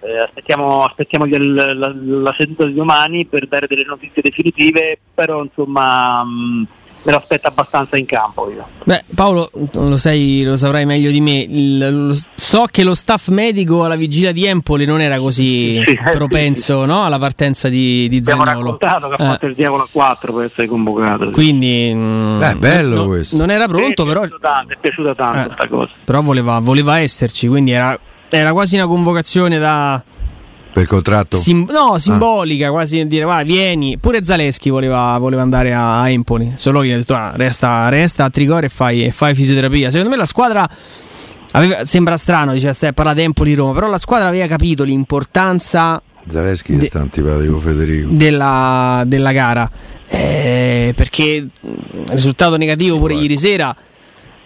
eh, 0.00 0.18
aspettiamo, 0.18 0.84
aspettiamo 0.84 1.26
la, 1.26 1.74
la, 1.74 1.92
la, 1.94 2.34
seduta 2.36 2.64
di 2.66 2.74
domani 2.74 3.26
per 3.26 3.48
dare 3.48 3.66
delle 3.66 3.84
notizie 3.84 4.22
definitive, 4.22 4.98
però 5.12 5.42
insomma 5.42 6.22
mh, 6.22 6.66
me 7.08 7.14
lo 7.14 7.16
aspetto 7.16 7.48
abbastanza 7.48 7.96
in 7.96 8.04
campo 8.04 8.50
io. 8.50 8.66
Beh, 8.84 9.04
Paolo, 9.14 9.50
lo, 9.72 9.96
sai, 9.96 10.42
lo 10.44 10.58
saprai 10.58 10.84
meglio 10.84 11.10
di 11.10 11.22
me. 11.22 11.38
Il, 11.38 12.06
lo, 12.08 12.16
so 12.34 12.66
che 12.70 12.84
lo 12.84 12.94
staff 12.94 13.28
medico 13.28 13.84
alla 13.84 13.96
vigilia 13.96 14.30
di 14.30 14.44
Empoli 14.44 14.84
non 14.84 15.00
era 15.00 15.18
così 15.18 15.82
sì, 15.86 15.92
eh, 15.92 16.10
propenso 16.10 16.74
sì, 16.74 16.80
sì. 16.80 16.86
No? 16.86 17.04
alla 17.04 17.18
partenza 17.18 17.70
di, 17.70 18.08
di 18.10 18.18
Abbiamo 18.18 18.44
raccontato 18.44 19.08
che 19.08 19.14
ha 19.14 19.24
fatto 19.24 19.46
il 19.46 19.54
diavolo 19.54 19.84
a 19.84 19.88
4 19.90 20.34
per 20.34 20.44
essere 20.44 20.68
convocato. 20.68 21.30
Quindi, 21.30 21.92
mh, 21.94 22.38
Beh, 22.38 22.56
bello 22.56 22.94
no, 22.96 23.06
questo. 23.06 23.36
Non 23.38 23.50
era 23.50 23.66
pronto, 23.66 24.02
è 24.02 24.06
però. 24.06 24.26
Tanto, 24.38 24.74
è 24.74 24.76
piaciuta 24.78 25.14
tanto 25.14 25.46
questa 25.46 25.64
eh, 25.64 25.68
cosa. 25.68 25.92
Però 26.04 26.20
voleva, 26.20 26.58
voleva 26.58 26.98
esserci, 26.98 27.48
quindi 27.48 27.70
era, 27.70 27.98
era 28.28 28.52
quasi 28.52 28.76
una 28.76 28.86
convocazione 28.86 29.58
da 29.58 30.02
per 30.72 30.86
contratto? 30.86 31.38
Sim- 31.38 31.70
no, 31.70 31.94
ah. 31.94 31.98
simbolica, 31.98 32.68
ah. 32.68 32.70
quasi 32.70 33.06
dire 33.06 33.24
va, 33.24 33.42
vieni. 33.42 33.98
Pure 33.98 34.22
Zaleschi 34.22 34.70
voleva, 34.70 35.16
voleva 35.18 35.42
andare 35.42 35.72
a, 35.74 36.00
a, 36.00 36.10
Empoli, 36.10 36.52
solo 36.56 36.80
che 36.80 36.92
ha 36.92 36.96
detto 36.96 37.14
ah, 37.14 37.32
resta, 37.36 37.88
resta, 37.88 38.24
a 38.24 38.30
Trigore 38.30 38.66
e 38.66 38.68
fai, 38.68 39.04
e 39.04 39.10
fai, 39.10 39.34
fisioterapia. 39.34 39.90
Secondo 39.90 40.10
me 40.10 40.16
la 40.16 40.26
squadra 40.26 40.68
aveva, 41.52 41.84
sembra 41.84 42.16
strano, 42.16 42.52
dice 42.52 42.72
stai 42.72 42.92
parla 42.92 43.14
di 43.14 43.22
Empoli-Roma, 43.22 43.72
però 43.72 43.88
la 43.88 43.98
squadra 43.98 44.28
aveva 44.28 44.46
capito 44.46 44.84
l'importanza 44.84 46.00
Zaleschi 46.28 46.76
de- 46.76 46.84
sta 46.84 47.00
antipatico 47.00 47.58
Federico 47.58 48.08
della, 48.10 49.02
della 49.06 49.32
gara. 49.32 49.70
Eh, 50.10 50.94
perché 50.96 51.22
il 51.22 51.50
risultato 52.08 52.56
negativo 52.56 52.96
pure 52.96 53.12
ieri 53.12 53.36
sera 53.36 53.76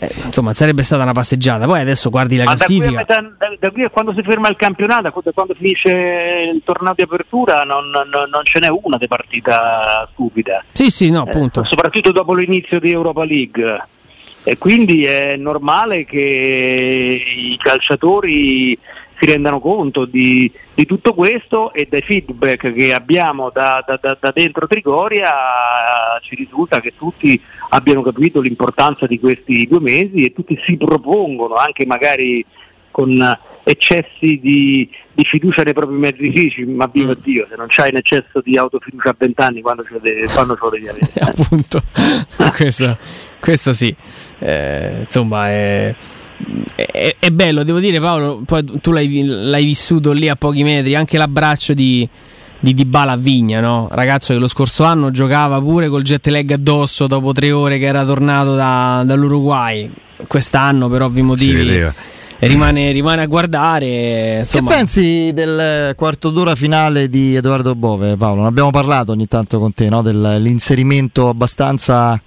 eh, 0.02 0.10
insomma 0.26 0.52
sarebbe 0.52 0.82
stata 0.82 1.04
una 1.04 1.12
passeggiata. 1.12 1.66
Poi 1.66 1.80
adesso 1.80 2.10
guardi 2.10 2.36
la 2.36 2.44
Ma 2.44 2.54
classifica. 2.54 3.04
Da 3.04 3.04
qui, 3.04 3.14
a, 3.14 3.34
da, 3.38 3.56
da 3.60 3.70
qui, 3.70 3.84
a, 3.84 3.88
quando 3.88 4.12
si 4.12 4.22
ferma 4.22 4.48
il 4.48 4.56
campionato, 4.56 5.20
da 5.22 5.30
quando 5.32 5.54
finisce 5.54 6.50
il 6.52 6.60
torneo 6.64 6.92
di 6.96 7.02
apertura, 7.02 7.62
non, 7.62 7.88
non, 7.90 8.08
non 8.08 8.44
ce 8.44 8.58
n'è 8.58 8.68
una 8.68 8.96
di 8.98 9.06
partita 9.06 10.08
stupida. 10.12 10.64
Sì, 10.72 10.90
sì, 10.90 11.10
no, 11.10 11.22
appunto. 11.22 11.62
Eh, 11.62 11.66
soprattutto 11.66 12.10
dopo 12.10 12.34
l'inizio 12.34 12.80
di 12.80 12.90
Europa 12.90 13.24
League. 13.24 13.86
E 14.44 14.58
quindi 14.58 15.04
è 15.04 15.36
normale 15.36 16.04
che 16.04 17.22
i 17.24 17.56
calciatori 17.62 18.76
si 19.22 19.30
rendano 19.30 19.61
conto 19.61 20.04
di, 20.04 20.50
di, 20.74 20.85
tutto 20.85 21.14
questo 21.14 21.72
e 21.72 21.87
dai 21.88 22.02
feedback 22.02 22.72
che 22.72 22.92
abbiamo 22.92 23.50
da, 23.50 23.85
da, 23.87 24.18
da, 24.18 24.32
dentro 24.32 24.66
Trigoria 24.66 25.30
ci 26.22 26.35
risulta 26.35 26.80
che 26.80 26.92
tutti 26.96 27.40
abbiano 27.68 28.02
capito 28.02 28.40
l'importanza 28.40 29.06
di 29.06 29.20
questi 29.20 29.68
due 29.68 29.78
mesi 29.78 30.24
e 30.24 30.32
tutti 30.32 30.61
si 30.66 30.76
propongono 30.76 31.54
anche 31.54 31.87
magari 31.87 32.44
con 32.90 33.38
eccessi 33.62 34.40
di, 34.42 34.90
di 35.12 35.24
fiducia 35.24 35.62
nei 35.62 35.72
propri 35.72 35.94
mezzi 35.94 36.28
fisici, 36.28 36.64
ma 36.64 36.90
viva 36.92 37.12
mm. 37.12 37.22
Dio, 37.22 37.46
se 37.48 37.54
non 37.56 37.66
c'hai 37.68 37.90
un 37.90 37.98
eccesso 37.98 38.40
di 38.42 38.58
autofiducia 38.58 39.11
a 39.11 39.16
20 39.16 39.40
anni 39.40 39.61
quando 39.61 39.85
ce 39.85 39.92
lo 39.92 40.00
devi, 40.00 40.22
avere? 40.88 41.08
Appunto, 41.22 41.80
questo, 42.56 42.98
questo, 43.38 43.72
sì, 43.72 43.94
eh, 44.40 44.96
insomma 44.98 45.48
è 45.48 45.94
è, 46.74 47.16
è, 47.18 47.31
bello, 47.31 47.62
devo 47.62 47.78
dire 47.78 48.00
Paolo, 48.00 48.42
poi 48.44 48.64
tu 48.81 48.92
l'hai, 48.92 49.24
l'hai, 49.24 49.64
vissuto 49.64 50.12
lì 50.12 50.28
a 50.28 50.37
pochi 50.37 50.62
metri, 50.62 50.94
anche 50.94 51.18
l'abbraccio 51.18 51.74
di, 51.74 52.09
di 52.59 52.74
Dybala 52.74 53.12
a 53.12 53.16
Vigna, 53.16 53.61
no? 53.61 53.88
ragazzo 53.90 54.33
che 54.33 54.38
lo 54.38 54.48
scorso 54.48 54.85
anno 54.85 55.11
giocava 55.11 55.61
pure 55.61 55.88
col 55.88 56.02
jet 56.02 56.26
lag 56.28 56.50
addosso 56.50 57.07
dopo 57.07 57.33
tre 57.33 57.50
ore 57.52 57.78
che 57.78 57.87
era 57.87 58.05
tornato 58.05 58.55
da, 58.55 59.02
dall'Uruguay, 59.05 59.90
quest'anno 60.26 60.88
per 60.88 61.02
ovvi 61.02 61.22
motivi 61.22 61.90
rimane, 62.46 62.90
rimane, 62.90 63.22
a 63.22 63.26
guardare. 63.26 64.40
Insomma. 64.40 64.70
Che 64.70 64.76
pensi 64.76 65.31
del 65.33 65.94
quarto 65.96 66.31
d'ora 66.31 66.55
finale 66.55 67.09
di 67.09 67.37
Edoardo 67.37 67.74
Bove, 67.74 68.16
Paolo? 68.16 68.42
Ne 68.42 68.48
abbiamo 68.48 68.70
parlato 68.70 69.12
ogni 69.12 69.26
tanto 69.26 69.59
con 69.59 69.72
te, 69.72 69.88
no? 69.88 70.02
dell'inserimento 70.02 71.28
abbastanza 71.28 72.20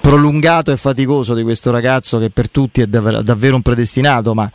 prolungato 0.00 0.72
e 0.72 0.76
faticoso 0.76 1.34
di 1.34 1.42
questo 1.42 1.70
ragazzo 1.70 2.18
che 2.18 2.30
per 2.30 2.50
tutti 2.50 2.80
è 2.80 2.86
dav- 2.86 3.20
davvero 3.20 3.56
un 3.56 3.62
predestinato, 3.62 4.34
ma 4.34 4.50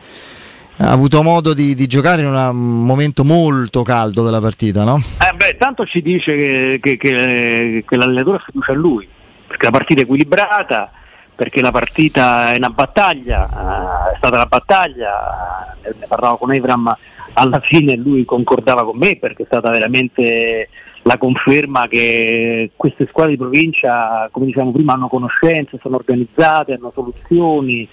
ha 0.77 0.91
avuto 0.91 1.23
modo 1.23 1.53
di, 1.53 1.73
di 1.75 1.87
giocare 1.87 2.21
in 2.21 2.27
un 2.27 2.83
momento 2.83 3.23
molto 3.23 3.81
caldo 3.83 4.23
della 4.23 4.41
partita, 4.41 4.83
no? 4.83 5.01
Eh 5.21 5.33
beh, 5.35 5.57
tanto 5.57 5.85
ci 5.85 6.01
dice 6.01 6.35
che, 6.35 6.79
che, 6.81 6.97
che, 6.97 7.83
che 7.87 7.95
l'allenatore 7.95 8.37
ha 8.37 8.43
fiducia 8.45 8.71
a 8.71 8.75
lui, 8.75 9.07
perché 9.47 9.65
la 9.65 9.71
partita 9.71 10.01
è 10.01 10.03
equilibrata, 10.03 10.91
perché 11.33 11.61
la 11.61 11.71
partita 11.71 12.51
è 12.53 12.57
una 12.57 12.69
battaglia, 12.69 13.45
eh, 13.45 14.13
è 14.13 14.17
stata 14.17 14.35
una 14.35 14.45
battaglia, 14.47 15.75
ne 15.83 16.05
parlavo 16.07 16.37
con 16.37 16.53
Evram 16.53 16.95
alla 17.35 17.59
fine 17.59 17.95
lui 17.95 18.25
concordava 18.25 18.83
con 18.85 18.97
me 18.97 19.17
perché 19.17 19.43
è 19.43 19.45
stata 19.45 19.69
veramente 19.69 20.69
la 21.07 21.17
conferma 21.17 21.87
che 21.87 22.71
queste 22.75 23.05
squadre 23.05 23.33
di 23.33 23.37
provincia, 23.37 24.27
come 24.31 24.47
dicevamo 24.47 24.71
prima, 24.71 24.93
hanno 24.93 25.07
conoscenze, 25.07 25.77
sono 25.79 25.97
organizzate, 25.97 26.73
hanno 26.73 26.91
soluzioni, 26.93 27.87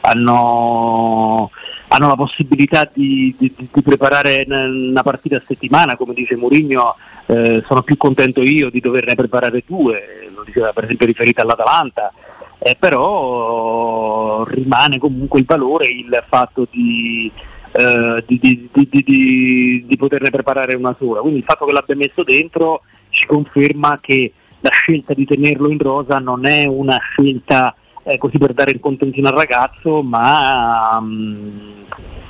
hanno, 0.00 1.50
hanno 1.88 2.08
la 2.08 2.16
possibilità 2.16 2.88
di, 2.92 3.32
di, 3.38 3.54
di, 3.56 3.82
preparare 3.82 4.44
una 4.48 5.02
partita 5.04 5.36
a 5.36 5.42
settimana, 5.46 5.96
come 5.96 6.14
dice 6.14 6.34
Mourinho, 6.34 6.96
eh, 7.26 7.62
sono 7.64 7.82
più 7.82 7.96
contento 7.96 8.42
io 8.42 8.70
di 8.70 8.80
doverne 8.80 9.14
preparare 9.14 9.62
due, 9.64 10.28
lo 10.34 10.42
diceva 10.42 10.72
per 10.72 10.84
esempio 10.84 11.06
riferito 11.06 11.40
all'Atalanta, 11.40 12.12
eh, 12.58 12.74
però 12.76 14.42
rimane 14.46 14.98
comunque 14.98 15.38
il 15.38 15.46
valore 15.46 15.86
il 15.86 16.24
fatto 16.26 16.66
di 16.68 17.30
eh, 17.72 18.24
di, 18.26 18.38
di, 18.38 18.68
di, 18.72 19.84
di, 19.86 19.96
poterne 19.96 20.30
preparare 20.30 20.74
una 20.74 20.94
sola. 20.98 21.20
Quindi 21.20 21.40
il 21.40 21.44
fatto 21.44 21.66
che 21.66 21.72
l'abbia 21.72 21.96
messo 21.96 22.22
dentro 22.22 22.82
ci 23.10 23.26
conferma 23.26 23.98
che 24.00 24.32
la 24.60 24.70
scelta 24.70 25.14
di 25.14 25.24
tenerlo 25.24 25.70
in 25.70 25.78
rosa 25.78 26.18
non 26.18 26.44
è 26.46 26.66
una 26.66 26.98
scelta 26.98 27.74
eh, 28.04 28.16
così 28.18 28.38
per 28.38 28.54
dare 28.54 28.70
il 28.70 28.80
contentino 28.80 29.28
al 29.28 29.34
ragazzo, 29.34 30.02
ma 30.02 30.96
um, 30.98 31.84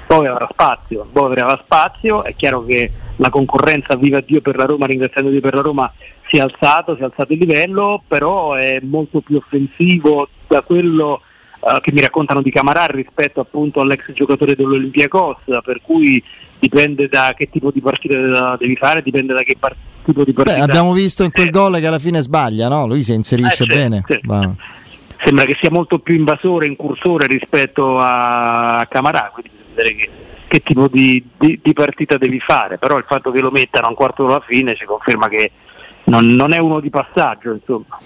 poi 0.06 0.26
avrà 0.26 0.48
spazio, 0.50 1.06
poi 1.10 1.38
avrà 1.38 1.60
spazio, 1.62 2.24
è 2.24 2.34
chiaro 2.34 2.64
che 2.64 2.90
la 3.16 3.30
concorrenza 3.30 3.94
viva 3.96 4.20
Dio 4.20 4.40
per 4.40 4.56
la 4.56 4.64
Roma, 4.64 4.86
ringraziando 4.86 5.30
Dio 5.30 5.40
per 5.40 5.54
la 5.54 5.62
Roma, 5.62 5.92
si 6.28 6.36
è 6.36 6.40
alzato, 6.40 6.94
si 6.94 7.02
è 7.02 7.04
alzato 7.04 7.32
il 7.32 7.38
livello, 7.38 8.02
però 8.06 8.54
è 8.54 8.80
molto 8.82 9.20
più 9.20 9.36
offensivo 9.36 10.28
da 10.46 10.62
quello 10.62 11.22
uh, 11.60 11.80
che 11.80 11.92
mi 11.92 12.00
raccontano 12.00 12.42
di 12.42 12.50
Camarà 12.50 12.86
rispetto 12.86 13.40
appunto 13.40 13.80
all'ex 13.80 14.12
giocatore 14.12 14.54
dell'Olympiacos, 14.54 15.42
per 15.62 15.80
cui 15.82 16.22
dipende 16.58 17.08
da 17.08 17.34
che 17.36 17.48
tipo 17.48 17.70
di 17.70 17.80
partita 17.80 18.56
devi 18.56 18.76
fare, 18.76 19.02
dipende 19.02 19.34
da 19.34 19.42
che 19.42 19.56
par- 19.58 19.76
tipo 20.04 20.24
di 20.24 20.32
partita. 20.32 20.56
Beh, 20.56 20.62
abbiamo 20.62 20.92
visto 20.92 21.22
in 21.22 21.30
quel 21.30 21.48
eh. 21.48 21.50
gol 21.50 21.78
che 21.78 21.86
alla 21.86 21.98
fine 21.98 22.20
sbaglia, 22.20 22.68
no? 22.68 22.86
Lui 22.86 23.02
si 23.02 23.12
inserisce 23.12 23.64
eh, 23.64 23.66
bene. 23.66 24.04
Sì. 24.06 24.20
Sembra 25.24 25.44
che 25.44 25.56
sia 25.60 25.70
molto 25.70 25.98
più 25.98 26.14
invasore, 26.14 26.66
incursore 26.66 27.26
rispetto 27.26 27.98
a 27.98 28.86
Camarà, 28.88 29.30
quindi 29.32 29.50
vedere 29.74 29.94
che, 29.94 30.10
che 30.46 30.60
tipo 30.60 30.86
di, 30.86 31.24
di, 31.36 31.58
di, 31.60 31.72
partita 31.72 32.16
devi 32.16 32.38
fare, 32.38 32.78
però 32.78 32.96
il 32.98 33.04
fatto 33.06 33.32
che 33.32 33.40
lo 33.40 33.50
mettano 33.50 33.86
a 33.86 33.88
un 33.88 33.96
quarto 33.96 34.24
d'ora 34.24 34.42
fine 34.46 34.76
ci 34.76 34.84
conferma 34.84 35.28
che 35.28 35.50
non, 36.04 36.34
non 36.34 36.52
è 36.52 36.58
uno 36.58 36.78
di 36.78 36.88
passaggio, 36.88 37.50
insomma. 37.50 37.98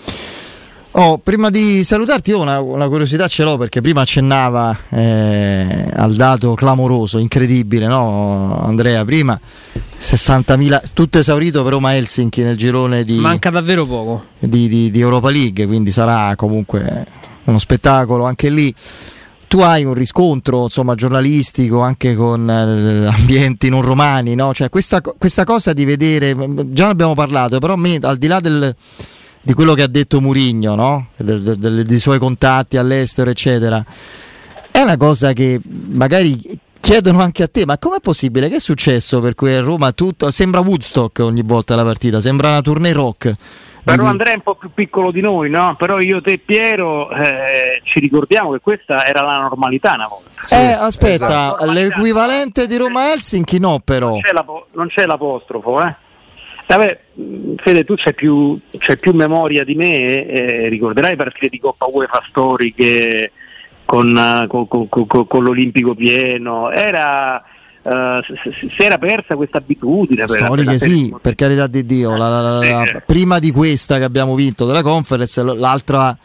Oh, 0.95 1.17
prima 1.17 1.49
di 1.49 1.83
salutarti, 1.85 2.31
io 2.31 2.41
una, 2.41 2.61
una, 2.61 2.87
curiosità 2.87 3.27
ce 3.27 3.45
l'ho 3.45 3.57
perché 3.57 3.81
prima 3.81 4.03
accennava 4.03 4.77
eh, 4.91 5.87
al 5.91 6.15
dato 6.15 6.53
clamoroso, 6.53 7.17
incredibile, 7.17 7.87
no? 7.87 8.61
Andrea? 8.63 9.03
Prima 9.03 9.39
60.000, 9.99 10.93
tutto 10.93 11.19
esaurito 11.19 11.63
per 11.63 11.73
Roma 11.73 11.95
Helsinki 11.97 12.43
nel 12.43 12.59
girone 12.59 13.05
di. 13.05 13.15
Manca 13.15 13.49
davvero 13.49 13.87
poco. 13.87 14.25
Di, 14.39 14.69
di, 14.69 14.91
di 14.91 15.01
Europa 15.01 15.31
League, 15.31 15.67
quindi 15.67 15.91
sarà 15.91 16.37
comunque 16.37 17.07
uno 17.45 17.59
spettacolo 17.59 18.25
anche 18.25 18.51
lì 18.51 18.73
tu 19.49 19.59
hai 19.61 19.85
un 19.85 19.93
riscontro 19.93 20.63
insomma, 20.63 20.95
giornalistico 20.95 21.81
anche 21.81 22.15
con 22.15 22.49
eh, 22.49 23.07
ambienti 23.07 23.69
non 23.69 23.83
romani, 23.83 24.35
no? 24.35 24.55
cioè, 24.55 24.71
questa, 24.71 25.01
questa, 25.01 25.45
cosa 25.45 25.75
di 25.75 25.85
vedere, 25.85 26.35
già 26.69 26.87
ne 26.87 26.91
abbiamo 26.91 27.15
parlato, 27.15 27.59
però 27.59 27.75
a 27.75 27.77
me, 27.77 27.99
al 28.01 28.17
di 28.17 28.27
là 28.29 28.41
del, 28.41 28.75
di 29.43 29.53
quello 29.55 29.75
che 29.75 29.83
ha 29.83 29.89
detto 29.89 30.21
Murigno, 30.21 30.75
no? 30.75 31.09
de, 31.17 31.41
de, 31.41 31.59
de, 31.59 31.85
dei 31.85 31.99
suoi 31.99 32.19
contatti 32.19 32.77
all'estero, 32.77 33.31
eccetera. 33.31 33.85
È 34.71 34.81
una 34.81 34.97
cosa 34.97 35.33
che 35.33 35.61
magari 35.91 36.41
chiedono 36.81 37.21
anche 37.21 37.43
a 37.43 37.49
te, 37.49 37.67
ma 37.67 37.77
com'è 37.77 38.01
possibile? 38.01 38.49
Che 38.49 38.57
è 38.57 38.61
successo 38.61 39.21
per 39.21 39.35
cui 39.35 39.53
a 39.55 39.61
Roma 39.61 39.93
tutto 39.93 40.31
sembra 40.31 40.61
Woodstock 40.61 41.19
ogni 41.21 41.43
volta 41.43 41.75
la 41.75 41.85
partita, 41.85 42.21
sembra 42.21 42.51
una 42.51 42.63
tournée 42.63 42.93
rock. 42.93 43.35
Però 43.85 44.05
Andrea 44.05 44.33
è 44.33 44.37
un 44.37 44.43
po' 44.43 44.55
più 44.55 44.71
piccolo 44.73 45.11
di 45.11 45.21
noi, 45.21 45.51
no? 45.51 45.75
Però 45.77 45.99
io 45.99 46.23
te 46.23 46.39
Piero 46.39 47.11
eh, 47.11 47.81
ci 47.83 47.99
ricordiamo 47.99 48.53
che 48.53 48.61
questa 48.61 49.05
era 49.05 49.23
la 49.23 49.39
normalità 49.39 49.95
una 49.95 50.07
volta. 50.07 50.31
Sì, 50.41 50.55
eh, 50.55 50.73
aspetta, 50.73 51.15
esatto. 51.15 51.71
l'equivalente 51.71 52.69
di 52.69 52.77
Roma 52.77 53.11
Helsinki 53.11 53.59
no 53.59 53.81
però. 53.85 54.11
Non 54.11 54.21
c'è, 54.21 54.33
non 54.73 54.87
c'è 54.87 55.07
l'apostrofo, 55.07 55.83
eh? 55.83 55.97
Vabbè, 56.67 56.99
Fede, 57.57 57.85
tu 57.85 57.95
c'hai 57.97 58.15
più, 58.15 58.59
c'hai 58.79 58.97
più 58.99 59.13
memoria 59.13 59.65
di 59.65 59.75
me, 59.75 60.27
eh, 60.27 60.69
ricorderai 60.69 61.17
partite 61.17 61.49
di 61.49 61.59
Coppa 61.59 61.87
UEFA 61.87 62.25
storiche 62.29 63.33
con, 63.85 64.47
con, 64.49 64.89
con, 64.89 65.27
con, 65.27 65.45
l'Olimpico 65.45 65.95
pieno, 65.95 66.71
era 66.71 67.43
Uh, 67.85 68.23
si 68.45 68.81
era 68.81 68.97
persa 68.97 69.35
questa 69.35 69.59
abitudine. 69.59 70.29
Storiche 70.29 70.79
sì, 70.79 71.13
per 71.21 71.35
carità 71.35 71.67
di 71.67 71.85
Dio. 71.85 72.17
La, 72.17 72.29
la, 72.29 72.59
la, 72.59 72.83
eh. 72.85 73.03
prima 73.05 73.41
di 73.41 73.51
questa 73.51 73.99
che 73.99 74.05
abbiamo 74.05 74.37
vinto 74.37 74.67
della 74.67 74.83
conference, 74.83 75.43
l'altro 75.43 76.17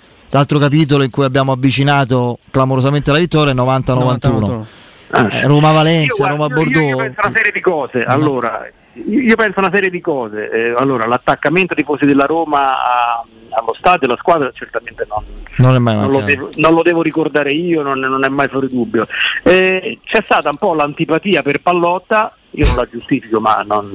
capitolo 0.59 1.01
in 1.01 1.09
cui 1.09 1.23
abbiamo 1.23 1.53
avvicinato 1.53 2.37
clamorosamente 2.51 3.11
la 3.11 3.17
vittoria 3.17 3.53
è 3.53 3.55
90-91. 3.55 4.65
Ah, 5.09 5.27
eh, 5.31 5.47
Roma-Valencia, 5.47 6.27
Roma-Bordeaux. 6.27 6.75
Io, 6.75 6.89
io 6.89 6.97
penso 6.97 7.21
una 7.23 7.33
serie 7.33 7.51
di 7.51 7.61
cose. 7.61 8.01
Allora, 8.03 8.67
io 8.93 9.35
penso 9.35 9.59
una 9.59 9.71
serie 9.71 9.89
di 9.89 10.01
cose. 10.01 10.49
Eh, 10.49 10.73
allora, 10.75 11.05
l'attaccamento 11.05 11.73
dei 11.73 11.83
tifosi 11.83 12.05
della 12.05 12.25
Roma 12.25 12.77
a, 12.77 13.23
allo 13.51 13.73
stadio, 13.77 14.07
alla 14.07 14.17
squadra, 14.17 14.51
certamente 14.53 15.05
non, 15.07 15.23
non, 15.57 15.83
non, 15.83 16.11
lo, 16.11 16.21
devo, 16.21 16.49
non 16.55 16.73
lo, 16.73 16.81
devo, 16.81 17.01
ricordare 17.01 17.51
io, 17.51 17.81
non, 17.83 17.99
non 17.99 18.23
è 18.23 18.29
mai 18.29 18.47
fuori 18.47 18.67
dubbio. 18.67 19.07
Eh, 19.43 19.99
c'è 20.03 20.21
stata 20.23 20.49
un 20.49 20.57
po' 20.57 20.73
l'antipatia 20.73 21.41
per 21.41 21.61
Pallotta, 21.61 22.35
io 22.51 22.65
non 22.65 22.75
la 22.75 22.87
giustifico, 22.89 23.39
ma 23.39 23.63
non, 23.65 23.91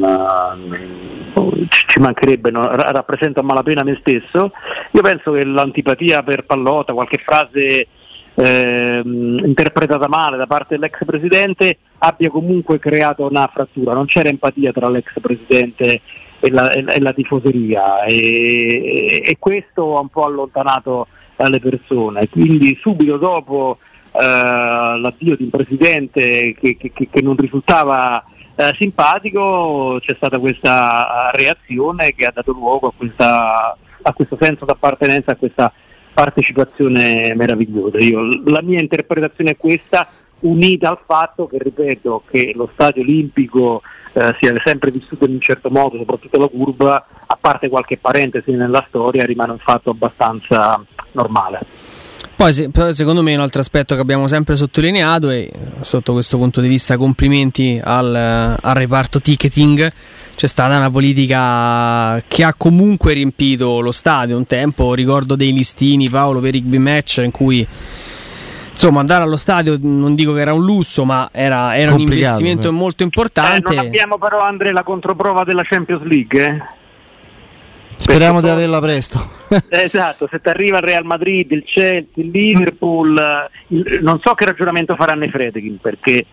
ci 1.68 1.98
mancherebbe, 1.98 2.50
rappresenta 2.52 3.40
a 3.40 3.42
malapena 3.42 3.82
me 3.82 3.98
stesso. 4.00 4.52
Io 4.92 5.02
penso 5.02 5.32
che 5.32 5.44
l'antipatia 5.44 6.22
per 6.22 6.44
Pallotta, 6.44 6.92
qualche 6.92 7.18
frase 7.18 7.86
eh, 8.34 9.02
interpretata 9.04 10.08
male 10.08 10.36
da 10.36 10.46
parte 10.46 10.74
dell'ex 10.74 11.04
presidente 11.04 11.78
abbia 11.98 12.30
comunque 12.30 12.78
creato 12.78 13.26
una 13.28 13.46
frattura, 13.52 13.94
non 13.94 14.06
c'era 14.06 14.28
empatia 14.28 14.72
tra 14.72 14.88
l'ex 14.88 15.12
presidente 15.20 16.00
e 16.40 16.50
la, 16.50 16.70
e, 16.72 16.84
e 16.86 17.00
la 17.00 17.12
tifoseria. 17.12 18.04
E, 18.04 19.22
e, 19.24 19.36
questo 19.38 19.96
ha 19.96 20.00
un 20.00 20.08
po' 20.08 20.24
allontanato 20.24 21.06
le 21.36 21.58
persone, 21.58 22.28
quindi 22.28 22.78
subito 22.80 23.16
dopo 23.16 23.78
eh, 24.12 24.20
l'addio 24.20 25.34
di 25.34 25.42
un 25.42 25.50
presidente 25.50 26.54
che, 26.54 26.76
che, 26.76 26.92
che 26.92 27.20
non 27.20 27.34
risultava 27.34 28.22
eh, 28.54 28.74
simpatico 28.78 29.98
c'è 30.00 30.14
stata 30.14 30.38
questa 30.38 31.30
reazione 31.32 32.12
che 32.12 32.26
ha 32.26 32.32
dato 32.32 32.52
luogo 32.52 32.88
a, 32.88 32.92
questa, 32.96 33.76
a 34.02 34.12
questo 34.12 34.36
senso 34.40 34.64
d'appartenenza, 34.64 35.32
a 35.32 35.36
questa 35.36 35.72
partecipazione 36.12 37.34
meravigliosa. 37.34 37.98
Io, 37.98 38.20
la 38.44 38.62
mia 38.62 38.80
interpretazione 38.80 39.50
è 39.50 39.56
questa, 39.56 40.06
unita 40.40 40.88
al 40.88 40.98
fatto 41.04 41.46
che, 41.46 41.58
ripeto, 41.60 42.24
che 42.30 42.52
lo 42.54 42.68
stadio 42.72 43.02
olimpico 43.02 43.82
eh, 44.12 44.34
sia 44.38 44.54
sempre 44.64 44.90
vissuto 44.90 45.24
in 45.24 45.32
un 45.32 45.40
certo 45.40 45.70
modo, 45.70 45.96
soprattutto 45.96 46.38
la 46.38 46.48
curva, 46.48 47.06
a 47.26 47.38
parte 47.40 47.68
qualche 47.68 47.96
parentesi 47.96 48.52
nella 48.52 48.84
storia, 48.88 49.24
rimane 49.24 49.52
un 49.52 49.58
fatto 49.58 49.90
abbastanza 49.90 50.82
normale. 51.12 51.60
Poi 52.34 52.52
secondo 52.92 53.22
me 53.22 53.34
un 53.36 53.40
altro 53.40 53.60
aspetto 53.60 53.94
che 53.94 54.00
abbiamo 54.00 54.26
sempre 54.26 54.56
sottolineato 54.56 55.30
e 55.30 55.48
sotto 55.80 56.12
questo 56.12 56.38
punto 56.38 56.60
di 56.60 56.66
vista 56.66 56.96
complimenti 56.96 57.80
al, 57.82 58.12
al 58.60 58.74
reparto 58.74 59.20
ticketing 59.20 59.92
c'è 60.42 60.48
stata 60.48 60.76
una 60.76 60.90
politica 60.90 62.20
che 62.26 62.42
ha 62.42 62.52
comunque 62.52 63.12
riempito 63.12 63.78
lo 63.78 63.92
stadio 63.92 64.36
un 64.36 64.44
tempo, 64.44 64.92
ricordo 64.92 65.36
dei 65.36 65.52
listini 65.52 66.10
Paolo 66.10 66.40
per 66.40 66.56
i 66.56 66.58
rugby 66.58 66.78
match 66.78 67.20
in 67.22 67.30
cui 67.30 67.64
insomma 68.68 68.98
andare 68.98 69.22
allo 69.22 69.36
stadio 69.36 69.78
non 69.80 70.16
dico 70.16 70.32
che 70.32 70.40
era 70.40 70.52
un 70.52 70.64
lusso 70.64 71.04
ma 71.04 71.28
era, 71.30 71.76
era 71.76 71.94
un 71.94 72.00
investimento 72.00 72.70
eh. 72.70 72.72
molto 72.72 73.04
importante. 73.04 73.72
Eh, 73.72 73.76
non 73.76 73.86
abbiamo 73.86 74.18
però 74.18 74.40
Andrea 74.40 74.72
la 74.72 74.82
controprova 74.82 75.44
della 75.44 75.62
Champions 75.62 76.02
League 76.02 76.44
eh? 76.44 76.80
Speriamo 77.94 78.40
di 78.40 78.48
averla 78.48 78.80
presto. 78.80 79.24
esatto, 79.70 80.26
se 80.28 80.40
ti 80.40 80.48
arriva 80.48 80.78
il 80.78 80.82
Real 80.82 81.04
Madrid, 81.04 81.52
il 81.52 81.62
Chelsea, 81.64 82.04
il 82.14 82.30
Liverpool, 82.30 83.48
il, 83.68 84.00
non 84.02 84.18
so 84.18 84.34
che 84.34 84.44
ragionamento 84.44 84.96
faranno 84.96 85.22
i 85.22 85.30
Fredkin 85.30 85.78
perché 85.80 86.26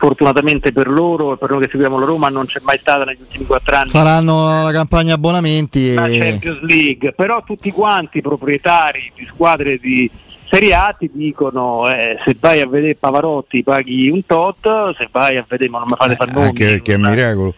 sfortunatamente 0.00 0.72
per 0.72 0.88
loro 0.88 1.34
e 1.34 1.36
per 1.36 1.50
noi 1.50 1.60
che 1.60 1.68
seguiamo 1.70 1.98
la 1.98 2.06
Roma 2.06 2.30
non 2.30 2.46
c'è 2.46 2.60
mai 2.62 2.78
stata 2.78 3.04
negli 3.04 3.20
ultimi 3.20 3.44
quattro 3.44 3.76
anni. 3.76 3.90
Faranno 3.90 4.62
la 4.62 4.72
campagna 4.72 5.14
abbonamenti. 5.14 5.92
La 5.92 6.06
e... 6.06 6.18
Champions 6.18 6.60
League, 6.62 7.12
però 7.12 7.42
tutti 7.44 7.70
quanti 7.70 8.22
proprietari 8.22 9.12
di 9.14 9.26
squadre 9.26 9.76
di 9.78 10.10
Serie 10.48 10.74
A 10.74 10.96
ti 10.98 11.10
dicono 11.12 11.88
eh, 11.90 12.18
se 12.24 12.34
vai 12.40 12.60
a 12.62 12.66
vedere 12.66 12.94
Pavarotti 12.96 13.62
paghi 13.62 14.08
un 14.08 14.24
tot, 14.24 14.96
se 14.96 15.08
vai 15.12 15.36
a 15.36 15.44
vedere 15.46 15.70
ma 15.70 15.78
non 15.78 15.88
mi 15.90 15.96
fate 15.96 16.14
fare 16.14 16.32
nomi. 16.32 16.46
Anche 16.46 16.64
perché 16.64 16.92
è 16.92 16.96
un 16.96 17.02
miracolo. 17.02 17.54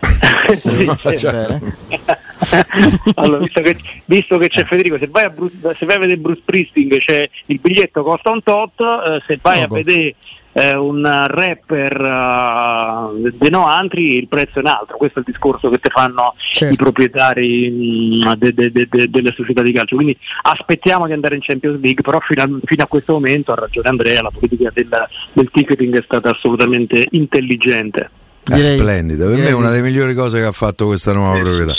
sì, 0.52 0.86
cioè. 1.16 1.58
allora, 3.16 3.38
visto, 3.38 3.60
che, 3.60 3.76
visto, 4.04 4.38
che, 4.38 4.48
c'è 4.48 4.62
Federico, 4.62 4.98
se 4.98 5.08
vai, 5.08 5.24
a 5.24 5.30
Bruce, 5.30 5.56
se 5.76 5.84
vai 5.86 5.96
a 5.96 5.98
vedere 5.98 6.18
Bruce 6.18 6.42
Priesting 6.44 7.02
il 7.46 7.58
biglietto 7.60 8.02
costa 8.04 8.30
un 8.30 8.42
tot, 8.42 8.80
eh, 8.80 9.22
se 9.26 9.38
vai 9.42 9.62
Poco. 9.62 9.74
a 9.74 9.76
vedere 9.76 10.14
eh, 10.58 10.74
un 10.74 11.02
rapper 11.28 12.00
uh, 12.00 13.30
de 13.32 13.50
no 13.50 13.68
altri 13.68 14.16
il 14.16 14.26
prezzo 14.26 14.58
è 14.58 14.60
un 14.60 14.66
altro, 14.66 14.96
questo 14.96 15.20
è 15.20 15.22
il 15.24 15.30
discorso 15.30 15.68
che 15.70 15.78
ti 15.78 15.88
fanno 15.88 16.34
certo. 16.36 16.74
i 16.74 16.76
proprietari 16.76 17.70
mh, 17.70 18.28
mm, 18.28 18.32
de, 18.32 18.52
de, 18.54 18.70
de, 18.72 19.08
delle 19.08 19.32
società 19.36 19.62
di 19.62 19.72
calcio, 19.72 19.94
quindi 19.94 20.16
aspettiamo 20.42 21.06
di 21.06 21.12
andare 21.12 21.36
in 21.36 21.42
Champions 21.42 21.80
League, 21.80 22.02
però 22.02 22.18
fino 22.18 22.42
a, 22.42 22.48
fino 22.64 22.82
a 22.82 22.86
questo 22.86 23.12
momento 23.12 23.52
ha 23.52 23.54
ragione 23.54 23.88
Andrea, 23.88 24.22
la 24.22 24.30
politica 24.30 24.70
del, 24.72 24.88
del 25.32 25.48
ticketing 25.52 25.96
è 25.96 26.02
stata 26.04 26.30
assolutamente 26.30 27.06
intelligente. 27.12 28.10
Direi, 28.42 28.76
è 28.76 28.78
splendida, 28.78 29.26
per 29.26 29.36
me 29.36 29.48
è 29.48 29.52
una 29.52 29.68
delle 29.68 29.82
migliori 29.82 30.14
cose 30.14 30.38
che 30.38 30.46
ha 30.46 30.52
fatto 30.52 30.86
questa 30.86 31.12
nuova 31.12 31.38
proprietà. 31.38 31.74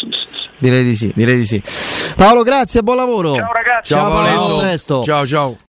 Direi 0.57 0.83
di 0.83 0.95
sì, 0.95 1.11
direi 1.15 1.37
di 1.37 1.45
sì. 1.45 1.61
Paolo, 2.15 2.43
grazie, 2.43 2.83
buon 2.83 2.97
lavoro. 2.97 3.35
Ciao 3.35 3.51
ragazzi. 3.51 3.93
Ciao, 3.93 4.09
ciao 4.09 4.23
Paolo, 4.23 4.57
a 4.57 4.61
presto. 4.61 5.03
Ciao 5.03 5.25
ciao. 5.25 5.57